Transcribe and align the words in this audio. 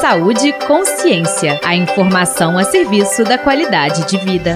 Saúde 0.00 0.46
e 0.46 0.52
Consciência. 0.52 1.58
A 1.64 1.74
informação 1.74 2.56
a 2.56 2.62
serviço 2.62 3.24
da 3.24 3.36
qualidade 3.36 4.06
de 4.06 4.16
vida. 4.16 4.54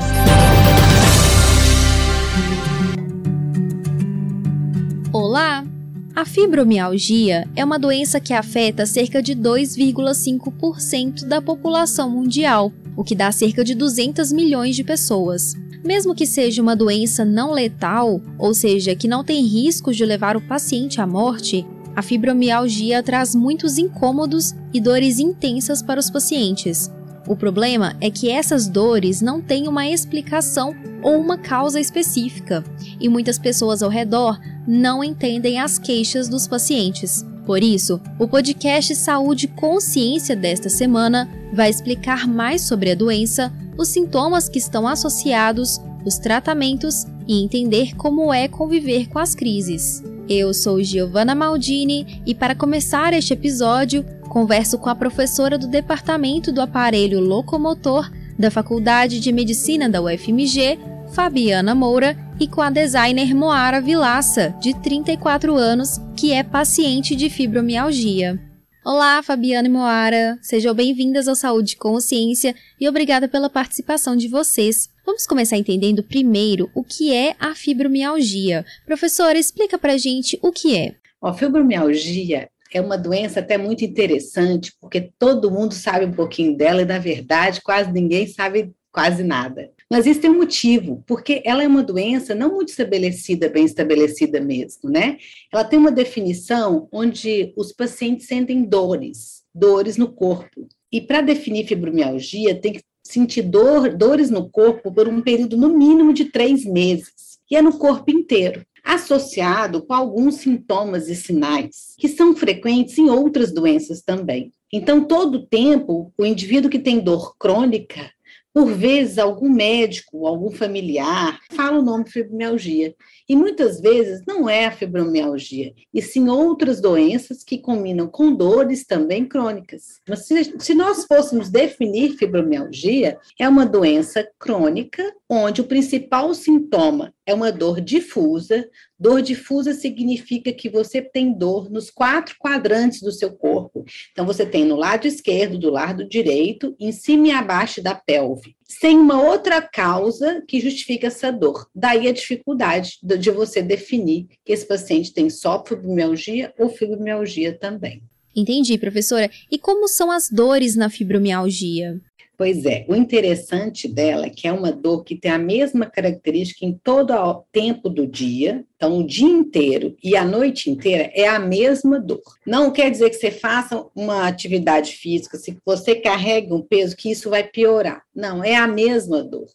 Olá! 5.13 5.67
A 6.15 6.25
fibromialgia 6.25 7.49
é 7.57 7.65
uma 7.65 7.77
doença 7.77 8.21
que 8.21 8.33
afeta 8.33 8.87
cerca 8.87 9.21
de 9.21 9.35
2,5% 9.35 11.27
da 11.27 11.43
população 11.43 12.09
mundial, 12.09 12.73
o 12.97 13.03
que 13.03 13.17
dá 13.17 13.33
cerca 13.33 13.65
de 13.65 13.75
200 13.75 14.31
milhões 14.31 14.77
de 14.77 14.85
pessoas. 14.85 15.57
Mesmo 15.85 16.15
que 16.15 16.25
seja 16.25 16.63
uma 16.63 16.77
doença 16.77 17.25
não 17.25 17.51
letal, 17.51 18.21
ou 18.39 18.55
seja, 18.55 18.95
que 18.95 19.09
não 19.09 19.25
tem 19.25 19.45
riscos 19.45 19.97
de 19.97 20.07
levar 20.07 20.37
o 20.37 20.41
paciente 20.41 21.01
à 21.01 21.07
morte, 21.07 21.67
a 21.95 22.03
fibromialgia 22.03 23.03
traz 23.03 23.35
muitos 23.35 23.79
incômodos 23.79 24.55
e 24.73 24.81
dores 24.81 25.19
intensas 25.19 25.83
para 25.83 26.01
os 26.01 26.11
pacientes. 26.11 26.91
O 27.27 27.37
problema 27.37 27.97
é 28.01 28.11
que 28.11 28.29
essas 28.29 28.67
dores 28.67 29.21
não 29.21 29.41
têm 29.41 29.69
uma 29.69 29.87
explicação 29.87 30.75
ou 31.03 31.21
uma 31.21 31.39
causa 31.39 31.81
específica, 31.81 32.65
e 33.01 33.09
muitas 33.09 33.39
pessoas 33.39 33.83
ao 33.83 33.91
redor 33.91 34.41
não 34.67 35.03
entendem 35.03 35.61
as 35.61 35.79
queixas 35.79 36.29
dos 36.29 36.49
pacientes. 36.49 37.25
Por 37.47 37.63
isso, 37.63 38.01
o 38.19 38.29
podcast 38.29 38.95
Saúde 38.95 39.49
Consciência 39.49 40.37
desta 40.37 40.69
semana 40.69 41.29
vai 41.53 41.71
explicar 41.71 42.27
mais 42.27 42.63
sobre 42.63 42.91
a 42.91 42.95
doença, 42.95 43.53
os 43.77 43.89
sintomas 43.89 44.49
que 44.49 44.59
estão 44.59 44.87
associados, 44.87 45.81
os 46.05 46.19
tratamentos 46.19 47.05
e 47.27 47.43
entender 47.43 47.97
como 47.97 48.33
é 48.33 48.49
conviver 48.49 49.09
com 49.09 49.19
as 49.19 49.35
crises. 49.35 50.03
Eu 50.29 50.55
sou 50.55 50.83
Giovanna 50.83 51.35
Maldini 51.35 52.23
e 52.25 52.35
para 52.35 52.55
começar 52.55 53.13
este 53.13 53.33
episódio, 53.33 54.05
converso 54.29 54.79
com 54.79 54.89
a 54.89 54.95
professora 54.95 55.59
do 55.59 55.67
Departamento 55.67 56.53
do 56.53 56.61
Aparelho 56.61 57.21
Locomotor 57.21 58.11
da 58.39 58.51
Faculdade 58.51 59.21
de 59.21 59.33
Medicina 59.33 59.89
da 59.89 60.01
UFMG, 60.01 60.79
Fabiana 61.13 61.75
Moura, 61.75 62.17
e 62.41 62.49
com 62.49 62.61
a 62.61 62.71
designer 62.71 63.35
Moara 63.35 63.81
Vilaça, 63.81 64.55
de 64.61 64.75
34 64.81 65.55
anos, 65.55 66.01
que 66.17 66.33
é 66.33 66.43
paciente 66.43 67.15
de 67.15 67.29
fibromialgia. 67.29 68.41
Olá, 68.85 69.23
Fabiana 69.23 69.69
e 69.69 69.71
Moara, 69.71 70.39
sejam 70.41 70.75
bem-vindas 70.75 71.29
ao 71.29 71.37
Saúde 71.37 71.75
e 71.75 71.77
Consciência 71.77 72.55
e 72.81 72.89
obrigada 72.89 73.29
pela 73.29 73.51
participação 73.51 74.17
de 74.17 74.27
vocês. 74.27 74.89
Vamos 75.05 75.27
começar 75.27 75.57
entendendo 75.57 76.03
primeiro 76.03 76.71
o 76.75 76.85
que 76.85 77.13
é 77.13 77.35
a 77.39 77.55
fibromialgia. 77.55 78.65
Professora, 78.87 79.37
explica 79.37 79.77
pra 79.77 79.97
gente 79.97 80.39
o 80.41 80.53
que 80.53 80.77
é. 80.77 80.95
A 81.21 81.33
fibromialgia 81.33 82.49
é 82.73 82.81
uma 82.81 82.97
doença 82.97 83.41
até 83.41 83.59
muito 83.59 83.85
interessante, 83.85 84.73
porque 84.81 85.13
todo 85.19 85.51
mundo 85.51 85.75
sabe 85.75 86.05
um 86.05 86.13
pouquinho 86.13 86.57
dela 86.57 86.83
e, 86.83 86.87
na 86.87 86.99
verdade, 86.99 87.61
quase 87.61 87.93
ninguém 87.93 88.27
sabe 88.29 88.73
quase 88.93 89.25
nada. 89.25 89.71
Mas 89.91 90.07
isso 90.07 90.21
tem 90.21 90.31
um 90.31 90.39
motivo, 90.39 91.03
porque 91.07 91.43
ela 91.45 91.65
é 91.65 91.67
uma 91.67 91.83
doença 91.83 92.35
não 92.35 92.55
muito 92.55 92.69
estabelecida, 92.69 93.49
bem 93.49 93.65
estabelecida 93.65 94.41
mesmo, 94.41 94.89
né? 94.89 95.17
Ela 95.53 95.65
tem 95.65 95.79
uma 95.79 95.91
definição 95.91 96.89
onde 96.93 97.53
os 97.57 97.73
pacientes 97.73 98.27
sentem 98.27 98.63
dores, 98.63 99.43
dores 99.55 99.97
no 99.97 100.13
corpo. 100.13 100.69
E 100.91 101.01
para 101.01 101.23
definir 101.23 101.67
fibromialgia, 101.67 102.55
tem 102.55 102.75
que 102.75 102.83
sentir 103.03 103.43
dor, 103.43 103.95
dores 103.97 104.31
no 104.31 104.49
corpo 104.49 104.93
por 104.93 105.09
um 105.09 105.21
período 105.21 105.57
no 105.57 105.77
mínimo 105.77 106.13
de 106.13 106.27
três 106.27 106.65
meses, 106.65 107.39
e 107.51 107.57
é 107.57 107.63
no 107.63 107.79
corpo 107.79 108.11
inteiro, 108.11 108.65
associado 108.85 109.83
com 109.83 109.95
alguns 109.95 110.37
sintomas 110.37 111.09
e 111.09 111.15
sinais 111.15 111.95
que 111.99 112.09
são 112.09 112.35
frequentes 112.35 112.99
em 112.99 113.11
outras 113.11 113.53
doenças 113.53 114.03
também. 114.03 114.53
Então, 114.73 115.05
todo 115.05 115.37
o 115.37 115.47
tempo, 115.47 116.13
o 116.17 116.25
indivíduo 116.25 116.71
que 116.71 116.79
tem 116.79 116.99
dor 116.99 117.37
crônica 117.39 118.11
por 118.55 118.73
vezes, 118.73 119.19
algum 119.19 119.49
médico, 119.49 120.27
algum 120.27 120.51
familiar 120.51 121.41
fala 121.53 121.79
o 121.79 121.83
nome 121.83 122.09
fibromialgia. 122.09 122.95
E 123.29 123.35
muitas 123.35 123.81
vezes 123.81 124.23
não 124.27 124.49
é 124.49 124.67
a 124.67 124.73
fibromialgia, 124.73 125.73
e 125.93 126.03
sim 126.03 126.29
outras 126.29 126.81
doenças 126.81 127.43
que 127.43 127.59
combinam 127.59 128.07
com 128.07 128.35
dores 128.35 128.85
também 128.85 129.25
crônicas. 129.25 130.01
Mas 130.09 130.27
se, 130.27 130.55
se 130.59 130.75
nós 130.75 131.07
fôssemos 131.07 131.49
definir 131.49 132.17
fibromialgia, 132.17 133.19
é 133.39 133.49
uma 133.49 133.65
doença 133.65 134.29
crônica 134.39 135.03
onde 135.29 135.61
o 135.63 135.67
principal 135.67 136.35
sintoma 136.35 137.15
é 137.25 137.33
uma 137.33 137.51
dor 137.51 137.81
difusa. 137.81 138.69
Dor 139.03 139.21
difusa 139.21 139.75
significa 139.75 140.53
que 140.53 140.69
você 140.69 141.03
tem 141.03 141.37
dor 141.37 141.69
nos 141.69 141.91
quatro 141.91 142.37
quadrantes 142.39 143.03
do 143.03 143.11
seu 143.11 143.33
corpo. 143.33 143.85
Então, 144.13 144.25
você 144.25 144.47
tem 144.47 144.65
no 144.65 144.77
lado 144.77 145.09
esquerdo, 145.09 145.59
do 145.59 145.71
lado 145.71 146.09
direito, 146.09 146.77
em 146.79 146.93
cima 146.93 147.27
e 147.27 147.31
abaixo 147.33 147.83
da 147.83 147.97
pelve, 147.97 148.55
sem 148.65 148.97
uma 148.97 149.21
outra 149.21 149.61
causa 149.61 150.41
que 150.47 150.61
justifique 150.61 151.05
essa 151.05 151.33
dor. 151.33 151.67
Daí 151.75 152.07
a 152.07 152.13
dificuldade 152.13 153.01
de 153.03 153.31
você 153.33 153.61
definir 153.61 154.29
que 154.45 154.53
esse 154.53 154.65
paciente 154.65 155.13
tem 155.13 155.29
só 155.29 155.65
fibromialgia 155.67 156.55
ou 156.57 156.69
fibromialgia 156.69 157.59
também. 157.59 158.05
Entendi, 158.37 158.79
professora. 158.79 159.29
E 159.51 159.59
como 159.59 159.89
são 159.89 160.13
as 160.13 160.31
dores 160.31 160.77
na 160.77 160.89
fibromialgia? 160.89 162.01
Pois 162.43 162.65
é, 162.65 162.85
o 162.89 162.97
interessante 162.97 163.87
dela 163.87 164.27
é 164.27 164.31
que 164.31 164.49
é 164.49 164.53
uma 164.53 164.73
dor 164.73 165.05
que 165.05 165.15
tem 165.15 165.31
a 165.31 165.39
mesma 165.39 165.87
característica 165.87 166.65
em 166.65 166.73
todo 166.73 167.13
o 167.13 167.45
tempo 167.53 167.89
do 167.89 168.05
dia, 168.05 168.65
então 168.83 168.99
o 168.99 169.07
dia 169.07 169.29
inteiro 169.29 169.97
e 170.03 170.17
a 170.17 170.25
noite 170.25 170.69
inteira 170.69 171.09
é 171.15 171.29
a 171.29 171.39
mesma 171.39 172.01
dor. 172.01 172.21
Não 172.45 172.69
quer 172.73 172.91
dizer 172.91 173.11
que 173.11 173.15
você 173.17 173.31
faça 173.31 173.87
uma 173.95 174.27
atividade 174.27 174.95
física, 174.97 175.39
se 175.39 175.57
você 175.65 175.95
carrega 175.95 176.53
um 176.53 176.61
peso, 176.61 176.97
que 176.97 177.09
isso 177.09 177.31
vai 177.31 177.45
piorar. 177.45 178.03
Não, 178.13 178.43
é 178.43 178.57
a 178.57 178.67
mesma 178.67 179.23
dor. 179.23 179.47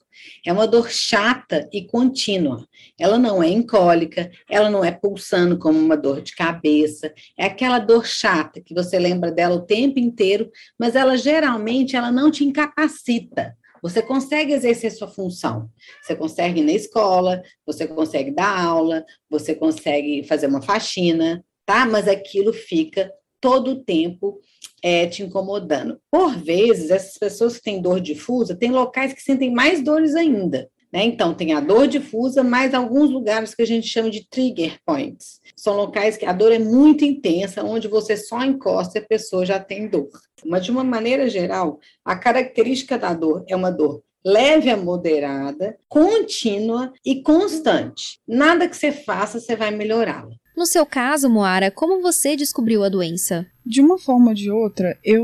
É 0.45 0.53
uma 0.53 0.65
dor 0.65 0.89
chata 0.89 1.67
e 1.73 1.85
contínua. 1.85 2.65
Ela 2.97 3.19
não 3.19 3.43
é 3.43 3.49
incólica, 3.49 4.31
ela 4.49 4.69
não 4.69 4.83
é 4.83 4.91
pulsando 4.91 5.57
como 5.59 5.77
uma 5.77 5.97
dor 5.97 6.21
de 6.21 6.33
cabeça. 6.33 7.13
É 7.37 7.47
aquela 7.47 7.79
dor 7.79 8.07
chata 8.07 8.61
que 8.61 8.73
você 8.73 8.97
lembra 8.97 9.29
dela 9.29 9.55
o 9.55 9.65
tempo 9.65 9.99
inteiro, 9.99 10.49
mas 10.79 10.95
ela 10.95 11.17
geralmente 11.17 11.97
ela 11.97 12.13
não 12.13 12.31
te 12.31 12.45
incapacita. 12.45 13.57
Você 13.81 14.01
consegue 14.01 14.53
exercer 14.53 14.91
sua 14.91 15.07
função. 15.07 15.69
Você 16.01 16.15
consegue 16.15 16.61
ir 16.61 16.63
na 16.63 16.73
escola, 16.73 17.41
você 17.65 17.87
consegue 17.87 18.31
dar 18.31 18.59
aula, 18.59 19.05
você 19.29 19.55
consegue 19.55 20.23
fazer 20.23 20.47
uma 20.47 20.61
faxina, 20.61 21.43
tá? 21.65 21.85
Mas 21.85 22.07
aquilo 22.07 22.53
fica 22.53 23.11
todo 23.39 23.71
o 23.71 23.83
tempo 23.83 24.39
é, 24.83 25.07
te 25.07 25.23
incomodando. 25.23 25.99
Por 26.11 26.35
vezes, 26.37 26.89
essas 26.91 27.17
pessoas 27.17 27.57
que 27.57 27.63
têm 27.63 27.81
dor 27.81 27.99
difusa, 27.99 28.55
têm 28.55 28.71
locais 28.71 29.13
que 29.13 29.21
sentem 29.21 29.51
mais 29.51 29.83
dores 29.83 30.15
ainda. 30.15 30.69
Né? 30.91 31.03
Então, 31.03 31.33
tem 31.33 31.53
a 31.53 31.59
dor 31.59 31.87
difusa, 31.87 32.43
mais 32.43 32.73
alguns 32.73 33.09
lugares 33.09 33.53
que 33.53 33.61
a 33.61 33.67
gente 33.67 33.87
chama 33.87 34.09
de 34.09 34.27
trigger 34.29 34.79
points. 34.85 35.41
São 35.55 35.75
locais 35.75 36.17
que 36.17 36.25
a 36.25 36.33
dor 36.33 36.51
é 36.51 36.59
muito 36.59 37.03
intensa, 37.03 37.63
onde 37.63 37.87
você 37.87 38.15
só 38.15 38.43
encosta 38.43 38.97
e 38.97 39.01
a 39.01 39.05
pessoa 39.05 39.45
já 39.45 39.59
tem 39.59 39.87
dor. 39.87 40.07
Mas, 40.45 40.65
de 40.65 40.71
uma 40.71 40.83
maneira 40.83 41.29
geral, 41.29 41.79
a 42.05 42.15
característica 42.15 42.97
da 42.97 43.13
dor 43.13 43.43
é 43.47 43.55
uma 43.55 43.71
dor 43.71 44.01
leve 44.27 44.69
a 44.69 44.75
moderada, 44.75 45.77
contínua 45.87 46.91
e 47.05 47.21
constante. 47.21 48.19
Nada 48.27 48.67
que 48.67 48.75
você 48.75 48.91
faça, 48.91 49.39
você 49.39 49.55
vai 49.55 49.71
melhorá-la. 49.71 50.35
No 50.55 50.65
seu 50.65 50.85
caso, 50.85 51.29
Moara, 51.29 51.71
como 51.71 52.01
você 52.01 52.35
descobriu 52.35 52.83
a 52.83 52.89
doença? 52.89 53.45
De 53.65 53.79
uma 53.79 53.97
forma 53.97 54.29
ou 54.29 54.33
de 54.33 54.51
outra, 54.51 54.97
eu, 55.03 55.23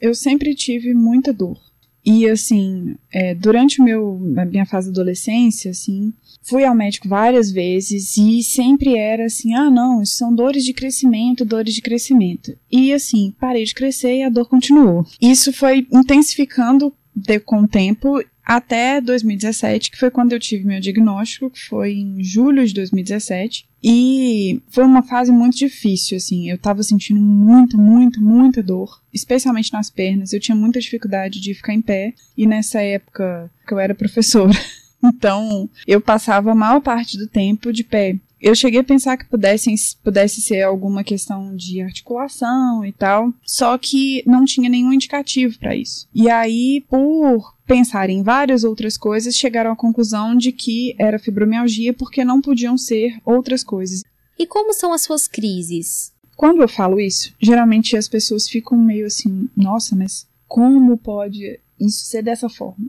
eu 0.00 0.14
sempre 0.14 0.54
tive 0.54 0.94
muita 0.94 1.32
dor. 1.32 1.58
E 2.04 2.28
assim, 2.28 2.96
é, 3.12 3.34
durante 3.34 3.80
o 3.80 3.84
meu, 3.84 4.20
a 4.36 4.44
minha 4.44 4.64
fase 4.64 4.86
de 4.86 4.98
adolescência, 4.98 5.70
assim, 5.70 6.12
fui 6.42 6.64
ao 6.64 6.74
médico 6.74 7.08
várias 7.08 7.50
vezes 7.50 8.16
e 8.16 8.42
sempre 8.42 8.96
era 8.96 9.26
assim, 9.26 9.54
ah 9.54 9.70
não, 9.70 10.02
isso 10.02 10.16
são 10.16 10.34
dores 10.34 10.64
de 10.64 10.72
crescimento, 10.72 11.44
dores 11.44 11.74
de 11.74 11.82
crescimento. 11.82 12.56
E 12.70 12.92
assim, 12.92 13.34
parei 13.38 13.64
de 13.64 13.74
crescer 13.74 14.18
e 14.18 14.22
a 14.22 14.30
dor 14.30 14.48
continuou. 14.48 15.04
Isso 15.20 15.52
foi 15.52 15.86
intensificando 15.92 16.92
de, 17.14 17.38
com 17.40 17.62
o 17.62 17.68
tempo 17.68 18.22
até 18.48 18.98
2017, 18.98 19.90
que 19.90 19.98
foi 19.98 20.10
quando 20.10 20.32
eu 20.32 20.40
tive 20.40 20.64
meu 20.64 20.80
diagnóstico, 20.80 21.50
que 21.50 21.60
foi 21.60 21.92
em 21.92 22.24
julho 22.24 22.66
de 22.66 22.72
2017. 22.72 23.68
E 23.84 24.62
foi 24.70 24.84
uma 24.84 25.02
fase 25.02 25.30
muito 25.30 25.58
difícil, 25.58 26.16
assim. 26.16 26.48
Eu 26.48 26.56
tava 26.56 26.82
sentindo 26.82 27.20
muita, 27.20 27.76
muita, 27.76 28.18
muita 28.18 28.62
dor, 28.62 29.02
especialmente 29.12 29.70
nas 29.70 29.90
pernas. 29.90 30.32
Eu 30.32 30.40
tinha 30.40 30.56
muita 30.56 30.80
dificuldade 30.80 31.42
de 31.42 31.52
ficar 31.52 31.74
em 31.74 31.82
pé. 31.82 32.14
E 32.34 32.46
nessa 32.46 32.80
época 32.80 33.50
que 33.66 33.74
eu 33.74 33.78
era 33.78 33.94
professora, 33.94 34.58
então 35.04 35.68
eu 35.86 36.00
passava 36.00 36.50
a 36.50 36.54
maior 36.54 36.80
parte 36.80 37.18
do 37.18 37.28
tempo 37.28 37.70
de 37.70 37.84
pé. 37.84 38.16
Eu 38.40 38.54
cheguei 38.54 38.80
a 38.80 38.84
pensar 38.84 39.16
que 39.16 39.28
pudessem, 39.28 39.74
pudesse 40.02 40.40
ser 40.40 40.62
alguma 40.62 41.02
questão 41.02 41.56
de 41.56 41.80
articulação 41.80 42.84
e 42.84 42.92
tal, 42.92 43.32
só 43.44 43.76
que 43.76 44.22
não 44.26 44.44
tinha 44.44 44.68
nenhum 44.68 44.92
indicativo 44.92 45.58
para 45.58 45.74
isso. 45.74 46.06
E 46.14 46.30
aí, 46.30 46.84
por 46.88 47.54
pensar 47.66 48.08
em 48.08 48.22
várias 48.22 48.64
outras 48.64 48.96
coisas, 48.96 49.34
chegaram 49.34 49.72
à 49.72 49.76
conclusão 49.76 50.36
de 50.36 50.52
que 50.52 50.94
era 50.98 51.18
fibromialgia 51.18 51.92
porque 51.92 52.24
não 52.24 52.40
podiam 52.40 52.78
ser 52.78 53.18
outras 53.24 53.64
coisas. 53.64 54.02
E 54.38 54.46
como 54.46 54.72
são 54.72 54.92
as 54.92 55.02
suas 55.02 55.26
crises? 55.26 56.12
Quando 56.36 56.62
eu 56.62 56.68
falo 56.68 57.00
isso, 57.00 57.34
geralmente 57.40 57.96
as 57.96 58.08
pessoas 58.08 58.48
ficam 58.48 58.78
meio 58.78 59.06
assim, 59.06 59.48
nossa, 59.56 59.96
mas 59.96 60.28
como 60.46 60.96
pode 60.96 61.58
isso 61.80 62.04
ser 62.04 62.22
dessa 62.22 62.48
forma? 62.48 62.86